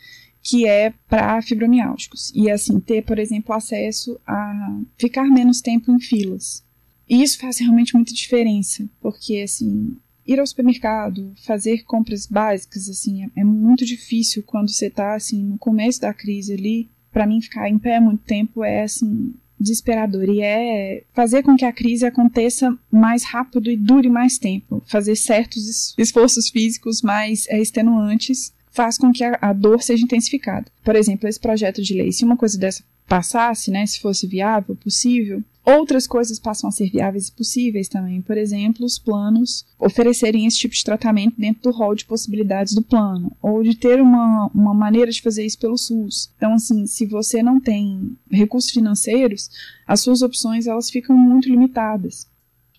que 0.43 0.67
é 0.67 0.95
para 1.11 1.43
fibromialgicos 1.43 2.33
e 2.35 2.51
assim 2.51 2.81
ter, 2.81 3.03
por 3.03 3.19
exemplo, 3.19 3.55
acesso 3.55 4.19
a 4.27 4.81
ficar 4.97 5.25
menos 5.25 5.61
tempo 5.61 5.93
em 5.93 6.01
filas. 6.01 6.65
E 7.07 7.23
isso 7.23 7.39
faz 7.39 7.59
realmente 7.59 7.95
muita 7.95 8.15
diferença, 8.15 8.89
porque 8.99 9.43
assim, 9.43 9.95
ir 10.27 10.39
ao 10.39 10.47
supermercado, 10.47 11.33
fazer 11.45 11.83
compras 11.85 12.27
básicas, 12.27 12.89
assim, 12.89 13.25
é, 13.25 13.41
é 13.41 13.45
muito 13.45 13.85
difícil 13.85 14.43
quando 14.45 14.71
você 14.71 14.87
está 14.87 15.15
assim, 15.15 15.43
no 15.43 15.59
começo 15.59 16.01
da 16.01 16.15
crise 16.15 16.55
ali. 16.55 16.91
Para 17.13 17.27
mim, 17.27 17.41
ficar 17.41 17.69
em 17.69 17.79
pé 17.79 18.01
muito 18.01 18.25
tempo 18.25 18.65
é, 18.65 18.85
assim, 18.85 19.35
desesperador. 19.63 20.29
E 20.29 20.43
é 20.43 21.05
fazer 21.15 21.43
com 21.43 21.57
que 21.57 21.65
a 21.65 21.73
crise 21.73 22.05
aconteça 22.05 22.77
mais 22.91 23.23
rápido 23.25 23.71
e 23.71 23.77
dure 23.77 24.09
mais 24.09 24.39
tempo. 24.39 24.83
Fazer 24.87 25.17
certos 25.17 25.95
esforços 25.97 26.49
físicos 26.49 27.03
mais 27.03 27.47
é, 27.49 27.61
extenuantes 27.61 28.53
faz 28.71 28.97
com 28.97 29.13
que 29.13 29.23
a, 29.23 29.39
a 29.41 29.53
dor 29.53 29.83
seja 29.83 30.05
intensificada. 30.05 30.67
Por 30.83 30.97
exemplo, 30.97 31.29
esse 31.29 31.39
projeto 31.39 31.83
de 31.83 31.95
lei, 31.95 32.11
se 32.11 32.25
uma 32.25 32.37
coisa 32.37 32.59
dessa 32.59 32.83
passasse, 33.07 33.71
né, 33.71 33.85
se 33.85 34.01
fosse 34.01 34.27
viável, 34.27 34.75
possível, 34.75 35.43
outras 35.65 36.07
coisas 36.07 36.39
passam 36.39 36.69
a 36.69 36.73
ser 36.73 36.91
viáveis 36.91 37.29
e 37.29 37.33
possíveis 37.33 37.89
também. 37.89 38.21
Por 38.21 38.37
exemplo, 38.37 38.85
os 38.85 38.99
planos 38.99 39.65
oferecerem 39.79 40.47
esse 40.47 40.59
tipo 40.59 40.75
de 40.75 40.85
tratamento 40.85 41.35
dentro 41.39 41.63
do 41.63 41.71
rol 41.71 41.95
de 41.95 42.05
possibilidades 42.05 42.75
do 42.75 42.83
plano, 42.83 43.35
ou 43.41 43.63
de 43.63 43.77
ter 43.77 44.01
uma, 44.01 44.51
uma 44.55 44.75
maneira 44.75 45.11
de 45.11 45.23
fazer 45.23 45.45
isso 45.45 45.59
pelo 45.59 45.79
SUS. 45.79 46.31
Então, 46.37 46.55
assim, 46.55 46.87
se 46.87 47.07
você 47.07 47.43
não 47.43 47.61
tem 47.61 48.17
recursos 48.31 48.71
financeiros, 48.71 49.51
as 49.87 50.01
suas 50.01 50.23
opções 50.23 50.67
elas 50.67 50.91
ficam 50.91 51.17
muito 51.17 51.49
limitadas. 51.49 52.27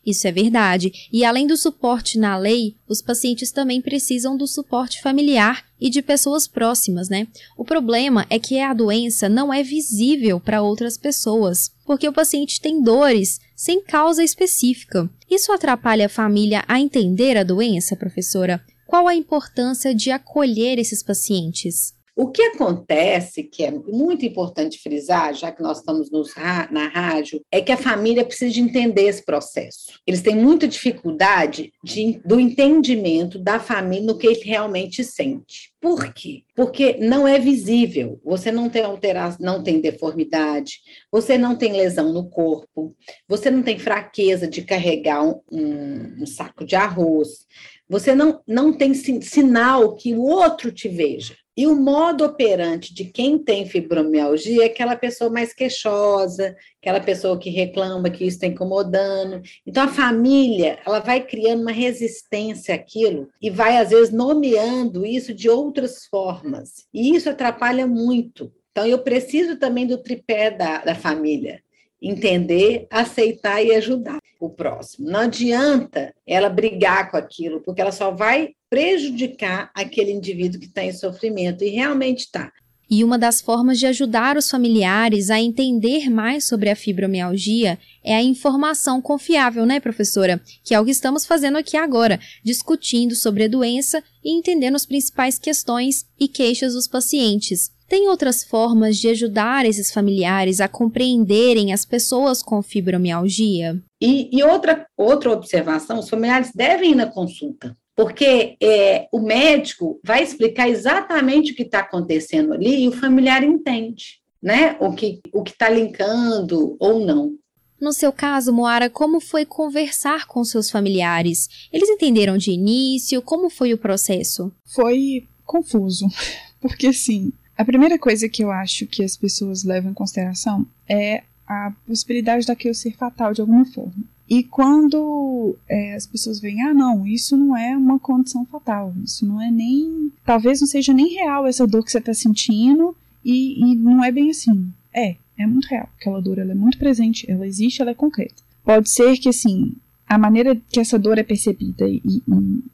Isso 0.05 0.27
é 0.27 0.31
verdade. 0.31 0.91
E 1.11 1.23
além 1.23 1.47
do 1.47 1.55
suporte 1.55 2.19
na 2.19 2.37
lei, 2.37 2.75
os 2.87 3.01
pacientes 3.01 3.51
também 3.51 3.81
precisam 3.81 4.35
do 4.35 4.45
suporte 4.45 5.01
familiar 5.01 5.65
e 5.79 5.89
de 5.89 6.01
pessoas 6.01 6.47
próximas, 6.47 7.07
né? 7.07 7.27
O 7.57 7.63
problema 7.63 8.25
é 8.29 8.37
que 8.37 8.59
a 8.59 8.73
doença 8.73 9.29
não 9.29 9.53
é 9.53 9.63
visível 9.63 10.39
para 10.39 10.61
outras 10.61 10.97
pessoas, 10.97 11.71
porque 11.85 12.07
o 12.07 12.13
paciente 12.13 12.59
tem 12.59 12.81
dores 12.81 13.39
sem 13.55 13.81
causa 13.81 14.23
específica. 14.23 15.09
Isso 15.29 15.51
atrapalha 15.51 16.07
a 16.07 16.09
família 16.09 16.63
a 16.67 16.79
entender 16.79 17.37
a 17.37 17.43
doença, 17.43 17.95
professora? 17.95 18.61
Qual 18.85 19.07
a 19.07 19.15
importância 19.15 19.95
de 19.95 20.11
acolher 20.11 20.77
esses 20.77 21.01
pacientes? 21.01 21.93
O 22.15 22.30
que 22.30 22.43
acontece, 22.43 23.41
que 23.41 23.63
é 23.63 23.71
muito 23.71 24.23
importante 24.23 24.80
frisar, 24.80 25.34
já 25.34 25.52
que 25.52 25.63
nós 25.63 25.80
estamos 25.80 26.12
nos, 26.12 26.32
na 26.69 26.88
rádio, 26.88 27.43
é 27.52 27.60
que 27.60 27.71
a 27.71 27.78
família 27.78 28.23
precisa 28.23 28.54
de 28.54 28.62
entender 28.62 29.08
esse 29.08 29.26
processo. 29.26 29.99
Eles 30.06 30.21
têm 30.21 30.36
muita 30.36 30.67
dificuldade 30.67 31.73
de, 31.84 32.21
do 32.23 32.39
entendimento 32.39 33.39
da 33.39 33.60
família 33.60 34.06
no 34.06 34.17
que 34.17 34.28
ele 34.28 34.41
realmente 34.43 35.04
sente. 35.04 35.73
Por 35.82 36.13
quê? 36.13 36.43
Porque 36.56 36.97
não 36.97 37.28
é 37.28 37.39
visível. 37.39 38.21
Você 38.23 38.52
não 38.52 38.69
tem 38.69 38.84
alteração, 38.84 39.43
não 39.43 39.63
tem 39.63 39.82
deformidade, 39.82 40.82
você 41.12 41.36
não 41.36 41.56
tem 41.56 41.73
lesão 41.73 42.13
no 42.13 42.30
corpo, 42.30 42.95
você 43.28 43.49
não 43.49 43.63
tem 43.63 43.80
fraqueza 43.80 44.47
de 44.47 44.62
carregar 44.62 45.23
um, 45.23 45.41
um, 45.52 46.21
um 46.21 46.26
saco 46.28 46.63
de 46.63 46.76
arroz, 46.76 47.47
você 47.89 48.13
não, 48.13 48.39
não 48.47 48.71
tem 48.71 48.93
sinal 48.93 49.95
que 49.95 50.13
o 50.13 50.21
outro 50.21 50.71
te 50.71 50.88
veja. 50.88 51.36
E 51.55 51.67
o 51.67 51.75
modo 51.75 52.25
operante 52.25 52.93
de 52.93 53.05
quem 53.05 53.37
tem 53.37 53.65
fibromialgia 53.65 54.63
é 54.63 54.65
aquela 54.65 54.95
pessoa 54.95 55.29
mais 55.29 55.53
queixosa, 55.53 56.55
aquela 56.81 56.99
pessoa 56.99 57.37
que 57.37 57.51
reclama 57.51 58.09
que 58.09 58.25
isso 58.25 58.37
está 58.37 58.47
incomodando. 58.47 59.41
Então, 59.65 59.83
a 59.83 59.87
família, 59.87 60.79
ela 60.85 60.99
vai 60.99 61.21
criando 61.21 61.61
uma 61.61 61.71
resistência 61.71 62.73
àquilo 62.73 63.29
e 63.39 63.51
vai, 63.51 63.77
às 63.77 63.91
vezes, 63.91 64.11
nomeando 64.11 65.05
isso 65.05 65.33
de 65.33 65.47
outras 65.47 66.05
formas. 66.07 66.87
E 66.91 67.15
isso 67.15 67.29
atrapalha 67.29 67.85
muito. 67.85 68.51
Então, 68.71 68.87
eu 68.87 68.99
preciso 68.99 69.55
também 69.57 69.85
do 69.85 69.99
tripé 69.99 70.49
da, 70.49 70.79
da 70.79 70.95
família 70.95 71.61
entender, 72.03 72.85
aceitar 72.89 73.63
e 73.63 73.73
ajudar 73.73 74.19
o 74.39 74.49
próximo. 74.49 75.09
Não 75.09 75.21
adianta 75.21 76.13
ela 76.27 76.49
brigar 76.49 77.09
com 77.09 77.15
aquilo, 77.15 77.61
porque 77.61 77.79
ela 77.79 77.93
só 77.93 78.11
vai 78.11 78.49
prejudicar 78.69 79.71
aquele 79.73 80.11
indivíduo 80.11 80.59
que 80.59 80.65
está 80.65 80.83
em 80.83 80.91
sofrimento, 80.91 81.63
e 81.63 81.69
realmente 81.69 82.25
está. 82.25 82.51
E 82.89 83.03
uma 83.03 83.17
das 83.17 83.41
formas 83.41 83.79
de 83.79 83.87
ajudar 83.87 84.37
os 84.37 84.51
familiares 84.51 85.29
a 85.29 85.39
entender 85.39 86.09
mais 86.09 86.45
sobre 86.45 86.69
a 86.69 86.75
fibromialgia 86.75 87.79
é 88.03 88.13
a 88.13 88.21
informação 88.21 89.01
confiável, 89.01 89.65
né, 89.65 89.79
professora? 89.79 90.39
Que 90.63 90.75
é 90.75 90.79
o 90.79 90.85
que 90.85 90.91
estamos 90.91 91.25
fazendo 91.25 91.57
aqui 91.57 91.77
agora, 91.77 92.19
discutindo 92.43 93.15
sobre 93.15 93.45
a 93.45 93.47
doença 93.47 94.03
e 94.23 94.37
entendendo 94.37 94.75
as 94.75 94.85
principais 94.85 95.39
questões 95.39 96.05
e 96.19 96.27
queixas 96.27 96.73
dos 96.73 96.87
pacientes. 96.87 97.71
Tem 97.93 98.10
outras 98.10 98.43
formas 98.43 98.97
de 98.97 99.08
ajudar 99.10 99.67
esses 99.67 99.91
familiares 99.91 100.60
a 100.60 100.67
compreenderem 100.67 101.71
as 101.71 101.86
pessoas 101.86 102.41
com 102.41 102.60
fibromialgia? 102.63 103.79
E, 104.01 104.36
e 104.36 104.41
outra, 104.41 104.88
outra 104.97 105.32
observação: 105.32 105.99
os 105.99 106.10
familiares 106.10 106.51
devem 106.56 106.93
ir 106.93 106.95
na 106.95 107.06
consulta, 107.06 107.77
porque 107.95 108.58
é, 108.60 109.08
o 109.13 109.19
médico 109.19 109.99
vai 110.03 110.23
explicar 110.23 110.67
exatamente 110.67 111.51
o 111.51 111.56
que 111.56 111.62
está 111.62 111.82
acontecendo 111.82 112.53
ali 112.53 112.84
e 112.84 112.88
o 112.88 112.91
familiar 112.91 113.43
entende, 113.43 114.19
né? 114.41 114.75
O 114.79 114.93
que 114.93 115.21
o 115.32 115.43
está 115.43 115.69
linkando 115.69 116.75
ou 116.79 116.99
não. 116.99 117.36
No 117.79 117.93
seu 117.93 118.12
caso, 118.12 118.51
Moara, 118.51 118.89
como 118.89 119.19
foi 119.19 119.45
conversar 119.45 120.25
com 120.25 120.43
seus 120.43 120.71
familiares? 120.71 121.47
Eles 121.71 121.89
entenderam 121.89 122.39
de 122.39 122.49
início? 122.49 123.21
Como 123.21 123.51
foi 123.51 123.71
o 123.71 123.77
processo? 123.77 124.51
Foi 124.65 125.27
confuso, 125.45 126.08
porque 126.60 126.88
assim, 126.88 127.32
a 127.57 127.65
primeira 127.65 127.97
coisa 127.99 128.27
que 128.27 128.43
eu 128.43 128.51
acho 128.51 128.87
que 128.87 129.03
as 129.03 129.15
pessoas 129.15 129.63
levam 129.63 129.91
em 129.91 129.95
consideração 129.95 130.65
é 130.87 131.23
a 131.47 131.71
possibilidade 131.85 132.47
daquilo 132.47 132.73
ser 132.73 132.95
fatal 132.95 133.33
de 133.33 133.41
alguma 133.41 133.65
forma. 133.65 134.03
E 134.29 134.43
quando 134.43 135.55
é, 135.69 135.95
as 135.95 136.07
pessoas 136.07 136.39
veem, 136.39 136.61
ah, 136.63 136.73
não, 136.73 137.05
isso 137.05 137.35
não 137.35 137.55
é 137.55 137.75
uma 137.75 137.99
condição 137.99 138.45
fatal, 138.45 138.93
isso 139.03 139.25
não 139.25 139.41
é 139.41 139.51
nem. 139.51 140.11
Talvez 140.25 140.61
não 140.61 140.67
seja 140.67 140.93
nem 140.93 141.13
real 141.13 141.45
essa 141.45 141.67
dor 141.67 141.83
que 141.83 141.91
você 141.91 141.99
está 141.99 142.13
sentindo, 142.13 142.95
e, 143.23 143.59
e, 143.63 143.75
não 143.75 144.03
é 144.03 144.11
bem 144.11 144.29
assim. 144.29 144.71
É, 144.93 145.15
é 145.37 145.45
muito 145.45 145.67
real. 145.67 145.89
Aquela 145.99 146.21
dor 146.21 146.39
ela 146.39 146.51
é 146.51 146.55
muito 146.55 146.77
presente, 146.77 147.29
ela 147.29 147.45
existe, 147.45 147.81
ela 147.81 147.91
é 147.91 147.95
concreta. 147.95 148.41
Pode 148.63 148.89
ser 148.89 149.17
que, 149.17 149.29
assim, 149.29 149.73
a 150.13 150.17
maneira 150.17 150.56
que 150.69 150.80
essa 150.80 150.99
dor 150.99 151.17
é 151.17 151.23
percebida 151.23 151.88
e, 151.88 152.02
e, 152.06 152.23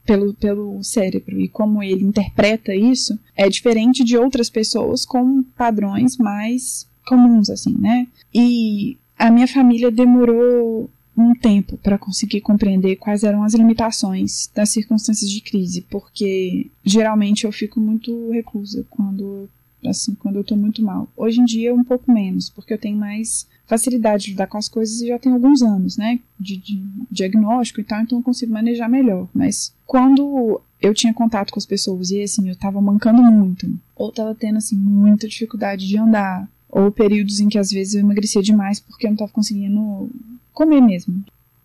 pelo, 0.05 0.33
pelo 0.33 0.83
cérebro 0.83 1.39
e 1.39 1.47
como 1.47 1.81
ele 1.81 2.03
interpreta 2.03 2.75
isso 2.75 3.17
é 3.35 3.47
diferente 3.47 4.03
de 4.03 4.17
outras 4.17 4.49
pessoas 4.49 5.05
com 5.05 5.41
padrões 5.57 6.17
mais 6.17 6.87
comuns, 7.07 7.49
assim, 7.49 7.75
né? 7.79 8.07
E 8.33 8.97
a 9.17 9.31
minha 9.31 9.47
família 9.47 9.89
demorou 9.89 10.89
um 11.17 11.33
tempo 11.33 11.77
para 11.77 11.97
conseguir 11.97 12.41
compreender 12.41 12.97
quais 12.97 13.23
eram 13.23 13.43
as 13.43 13.53
limitações 13.53 14.49
das 14.53 14.69
circunstâncias 14.69 15.29
de 15.29 15.41
crise, 15.41 15.81
porque 15.89 16.69
geralmente 16.83 17.45
eu 17.45 17.51
fico 17.51 17.79
muito 17.79 18.31
reclusa 18.31 18.85
quando 18.89 19.49
assim, 19.85 20.13
quando 20.15 20.35
eu 20.35 20.43
tô 20.43 20.57
muito 20.57 20.83
mal. 20.83 21.07
Hoje 21.15 21.39
em 21.39 21.45
dia 21.45 21.73
um 21.73 21.83
pouco 21.85 22.11
menos, 22.11 22.49
porque 22.49 22.73
eu 22.73 22.77
tenho 22.77 22.97
mais 22.97 23.47
facilidade 23.69 24.25
de 24.25 24.31
lidar 24.31 24.47
com 24.47 24.57
as 24.57 24.67
coisas 24.67 24.99
e 24.99 25.07
já 25.07 25.19
tem 25.19 25.31
alguns 25.31 25.61
anos, 25.61 25.95
né, 25.95 26.19
de, 26.39 26.57
de 26.57 26.83
diagnóstico 27.09 27.79
e 27.79 27.83
tal, 27.83 28.01
então 28.01 28.17
eu 28.17 28.23
consigo 28.23 28.51
manejar 28.51 28.89
melhor. 28.89 29.29
Mas 29.31 29.71
quando 29.85 30.59
eu 30.81 30.91
tinha 30.91 31.13
contato 31.13 31.51
com 31.51 31.59
as 31.59 31.67
pessoas 31.67 32.09
e 32.09 32.23
assim, 32.23 32.49
eu 32.49 32.55
tava 32.55 32.81
mancando 32.81 33.21
muito, 33.21 33.71
ou 33.95 34.11
tava 34.11 34.33
tendo 34.33 34.57
assim 34.57 34.75
muita 34.75 35.27
dificuldade 35.27 35.87
de 35.87 35.97
andar, 35.97 36.49
ou 36.67 36.91
períodos 36.91 37.39
em 37.39 37.47
que 37.47 37.59
às 37.59 37.69
vezes 37.69 37.93
eu 37.93 37.99
emagrecia 37.99 38.41
demais 38.41 38.79
porque 38.79 39.05
eu 39.05 39.11
não 39.11 39.17
tava 39.17 39.31
conseguindo 39.31 40.09
comer 40.51 40.81
mesmo. 40.81 41.23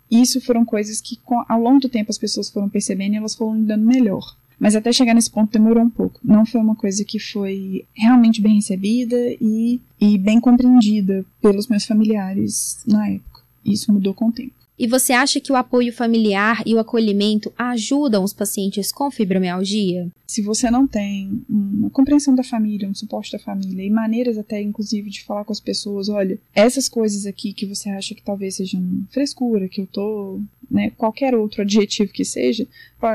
Isso 0.09 0.39
foram 0.39 0.63
coisas 0.63 1.01
que 1.01 1.19
ao 1.49 1.59
longo 1.59 1.79
do 1.79 1.89
tempo 1.89 2.11
as 2.11 2.19
pessoas 2.19 2.49
foram 2.49 2.69
percebendo 2.69 3.13
e 3.13 3.17
elas 3.17 3.33
foram 3.33 3.57
lidando 3.57 3.83
melhor. 3.83 4.35
Mas 4.59 4.75
até 4.75 4.91
chegar 4.91 5.13
nesse 5.13 5.29
ponto 5.29 5.51
demorou 5.51 5.83
um 5.83 5.89
pouco. 5.89 6.19
Não 6.23 6.45
foi 6.45 6.61
uma 6.61 6.75
coisa 6.75 7.03
que 7.03 7.19
foi 7.19 7.85
realmente 7.93 8.41
bem 8.41 8.55
recebida 8.55 9.15
e, 9.41 9.79
e 9.99 10.17
bem 10.17 10.39
compreendida 10.39 11.25
pelos 11.41 11.67
meus 11.67 11.85
familiares 11.85 12.79
na 12.87 13.07
época. 13.09 13.41
Isso 13.65 13.91
mudou 13.91 14.13
com 14.13 14.27
o 14.27 14.31
tempo. 14.31 14.53
E 14.77 14.87
você 14.87 15.13
acha 15.13 15.39
que 15.39 15.51
o 15.51 15.55
apoio 15.55 15.93
familiar 15.93 16.61
e 16.65 16.75
o 16.75 16.79
acolhimento 16.79 17.51
ajudam 17.57 18.23
os 18.23 18.33
pacientes 18.33 18.91
com 18.91 19.09
fibromialgia? 19.09 20.09
Se 20.27 20.41
você 20.41 20.69
não 20.69 20.85
tem 20.85 21.41
uma 21.49 21.89
compreensão 21.89 22.35
da 22.35 22.43
família, 22.43 22.89
um 22.89 22.93
suporte 22.93 23.31
da 23.31 23.39
família 23.39 23.85
e 23.85 23.89
maneiras 23.89 24.37
até 24.37 24.61
inclusive 24.61 25.09
de 25.09 25.23
falar 25.23 25.45
com 25.45 25.53
as 25.53 25.61
pessoas, 25.61 26.09
olha, 26.09 26.37
essas 26.53 26.89
coisas 26.89 27.25
aqui 27.25 27.53
que 27.53 27.65
você 27.65 27.89
acha 27.89 28.13
que 28.13 28.21
talvez 28.21 28.55
sejam 28.55 28.81
frescura, 29.11 29.69
que 29.69 29.79
eu 29.79 29.87
tô, 29.87 30.41
né, 30.69 30.91
qualquer 30.91 31.35
outro 31.35 31.61
adjetivo 31.61 32.11
que 32.11 32.25
seja, 32.25 32.67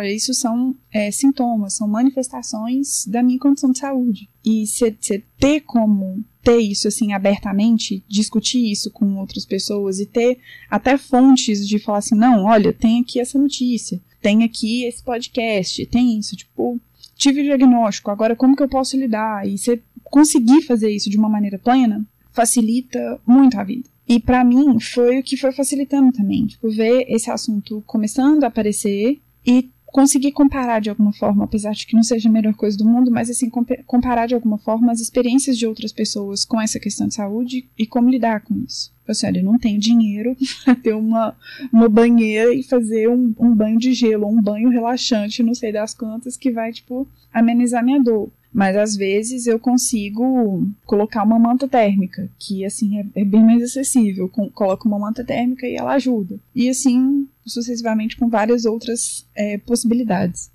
isso 0.06 0.32
são 0.32 0.74
é, 0.92 1.10
sintomas, 1.10 1.74
são 1.74 1.88
manifestações 1.88 3.06
da 3.06 3.22
minha 3.22 3.38
condição 3.38 3.72
de 3.72 3.78
saúde. 3.78 4.28
E 4.44 4.66
você 4.66 4.94
ter 5.38 5.60
como 5.60 6.24
ter 6.42 6.58
isso 6.58 6.88
assim 6.88 7.12
abertamente, 7.12 8.02
discutir 8.08 8.70
isso 8.70 8.90
com 8.90 9.16
outras 9.16 9.44
pessoas 9.44 9.98
e 9.98 10.06
ter 10.06 10.38
até 10.70 10.96
fontes 10.96 11.66
de 11.66 11.78
falar 11.78 11.98
assim, 11.98 12.14
não, 12.14 12.44
olha, 12.44 12.72
tem 12.72 13.00
aqui 13.00 13.20
essa 13.20 13.38
notícia, 13.38 14.00
tem 14.22 14.44
aqui 14.44 14.84
esse 14.84 15.02
podcast, 15.02 15.84
tem 15.86 16.18
isso, 16.18 16.36
tipo, 16.36 16.80
tive 17.16 17.40
o 17.40 17.44
diagnóstico, 17.44 18.10
agora 18.10 18.36
como 18.36 18.56
que 18.56 18.62
eu 18.62 18.68
posso 18.68 18.96
lidar? 18.96 19.46
E 19.46 19.58
você 19.58 19.82
conseguir 20.04 20.62
fazer 20.62 20.90
isso 20.90 21.10
de 21.10 21.18
uma 21.18 21.28
maneira 21.28 21.58
plena 21.58 22.04
facilita 22.32 23.20
muito 23.26 23.58
a 23.58 23.64
vida. 23.64 23.88
E 24.10 24.18
para 24.18 24.44
mim 24.44 24.80
foi 24.80 25.20
o 25.20 25.22
que 25.22 25.36
foi 25.36 25.52
facilitando 25.52 26.10
também, 26.10 26.44
tipo, 26.44 26.68
ver 26.68 27.04
esse 27.08 27.30
assunto 27.30 27.80
começando 27.86 28.42
a 28.42 28.48
aparecer 28.48 29.20
e 29.46 29.70
conseguir 29.86 30.32
comparar 30.32 30.80
de 30.80 30.90
alguma 30.90 31.12
forma, 31.12 31.44
apesar 31.44 31.70
de 31.74 31.86
que 31.86 31.94
não 31.94 32.02
seja 32.02 32.28
a 32.28 32.32
melhor 32.32 32.54
coisa 32.54 32.76
do 32.76 32.84
mundo, 32.84 33.08
mas 33.08 33.30
assim, 33.30 33.48
comparar 33.86 34.26
de 34.26 34.34
alguma 34.34 34.58
forma 34.58 34.90
as 34.90 34.98
experiências 34.98 35.56
de 35.56 35.64
outras 35.64 35.92
pessoas 35.92 36.44
com 36.44 36.60
essa 36.60 36.80
questão 36.80 37.06
de 37.06 37.14
saúde 37.14 37.68
e 37.78 37.86
como 37.86 38.10
lidar 38.10 38.40
com 38.40 38.56
isso. 38.66 38.92
Eu 39.06 39.12
assim, 39.12 39.28
olha, 39.28 39.38
eu 39.38 39.44
não 39.44 39.58
tenho 39.60 39.78
dinheiro 39.78 40.36
para 40.64 40.74
ter 40.74 40.94
uma, 40.94 41.36
uma 41.72 41.88
banheira 41.88 42.52
e 42.52 42.64
fazer 42.64 43.08
um, 43.08 43.32
um 43.38 43.54
banho 43.54 43.78
de 43.78 43.92
gelo, 43.92 44.26
um 44.26 44.42
banho 44.42 44.70
relaxante, 44.70 45.40
não 45.40 45.54
sei 45.54 45.70
das 45.70 45.94
quantas, 45.94 46.36
que 46.36 46.50
vai, 46.50 46.72
tipo, 46.72 47.06
amenizar 47.32 47.84
minha 47.84 48.02
dor. 48.02 48.28
Mas 48.52 48.76
às 48.76 48.96
vezes 48.96 49.46
eu 49.46 49.58
consigo 49.58 50.66
colocar 50.84 51.22
uma 51.22 51.38
manta 51.38 51.68
térmica, 51.68 52.28
que 52.38 52.64
assim 52.64 52.98
é, 52.98 53.20
é 53.20 53.24
bem 53.24 53.44
mais 53.44 53.62
acessível. 53.62 54.28
Com, 54.28 54.50
coloco 54.50 54.88
uma 54.88 54.98
manta 54.98 55.24
térmica 55.24 55.66
e 55.66 55.76
ela 55.76 55.94
ajuda. 55.94 56.38
E 56.54 56.68
assim 56.68 57.28
sucessivamente 57.46 58.16
com 58.16 58.28
várias 58.28 58.64
outras 58.64 59.26
é, 59.34 59.58
possibilidades. 59.58 60.50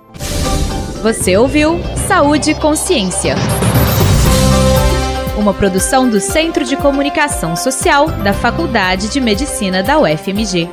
Você 1.01 1.35
ouviu 1.35 1.79
Saúde 2.07 2.51
e 2.51 2.53
Consciência. 2.53 3.33
Uma 5.35 5.51
produção 5.51 6.07
do 6.07 6.19
Centro 6.19 6.63
de 6.63 6.77
Comunicação 6.77 7.55
Social 7.55 8.05
da 8.23 8.33
Faculdade 8.33 9.09
de 9.09 9.19
Medicina 9.19 9.81
da 9.81 9.97
UFMG. 9.97 10.69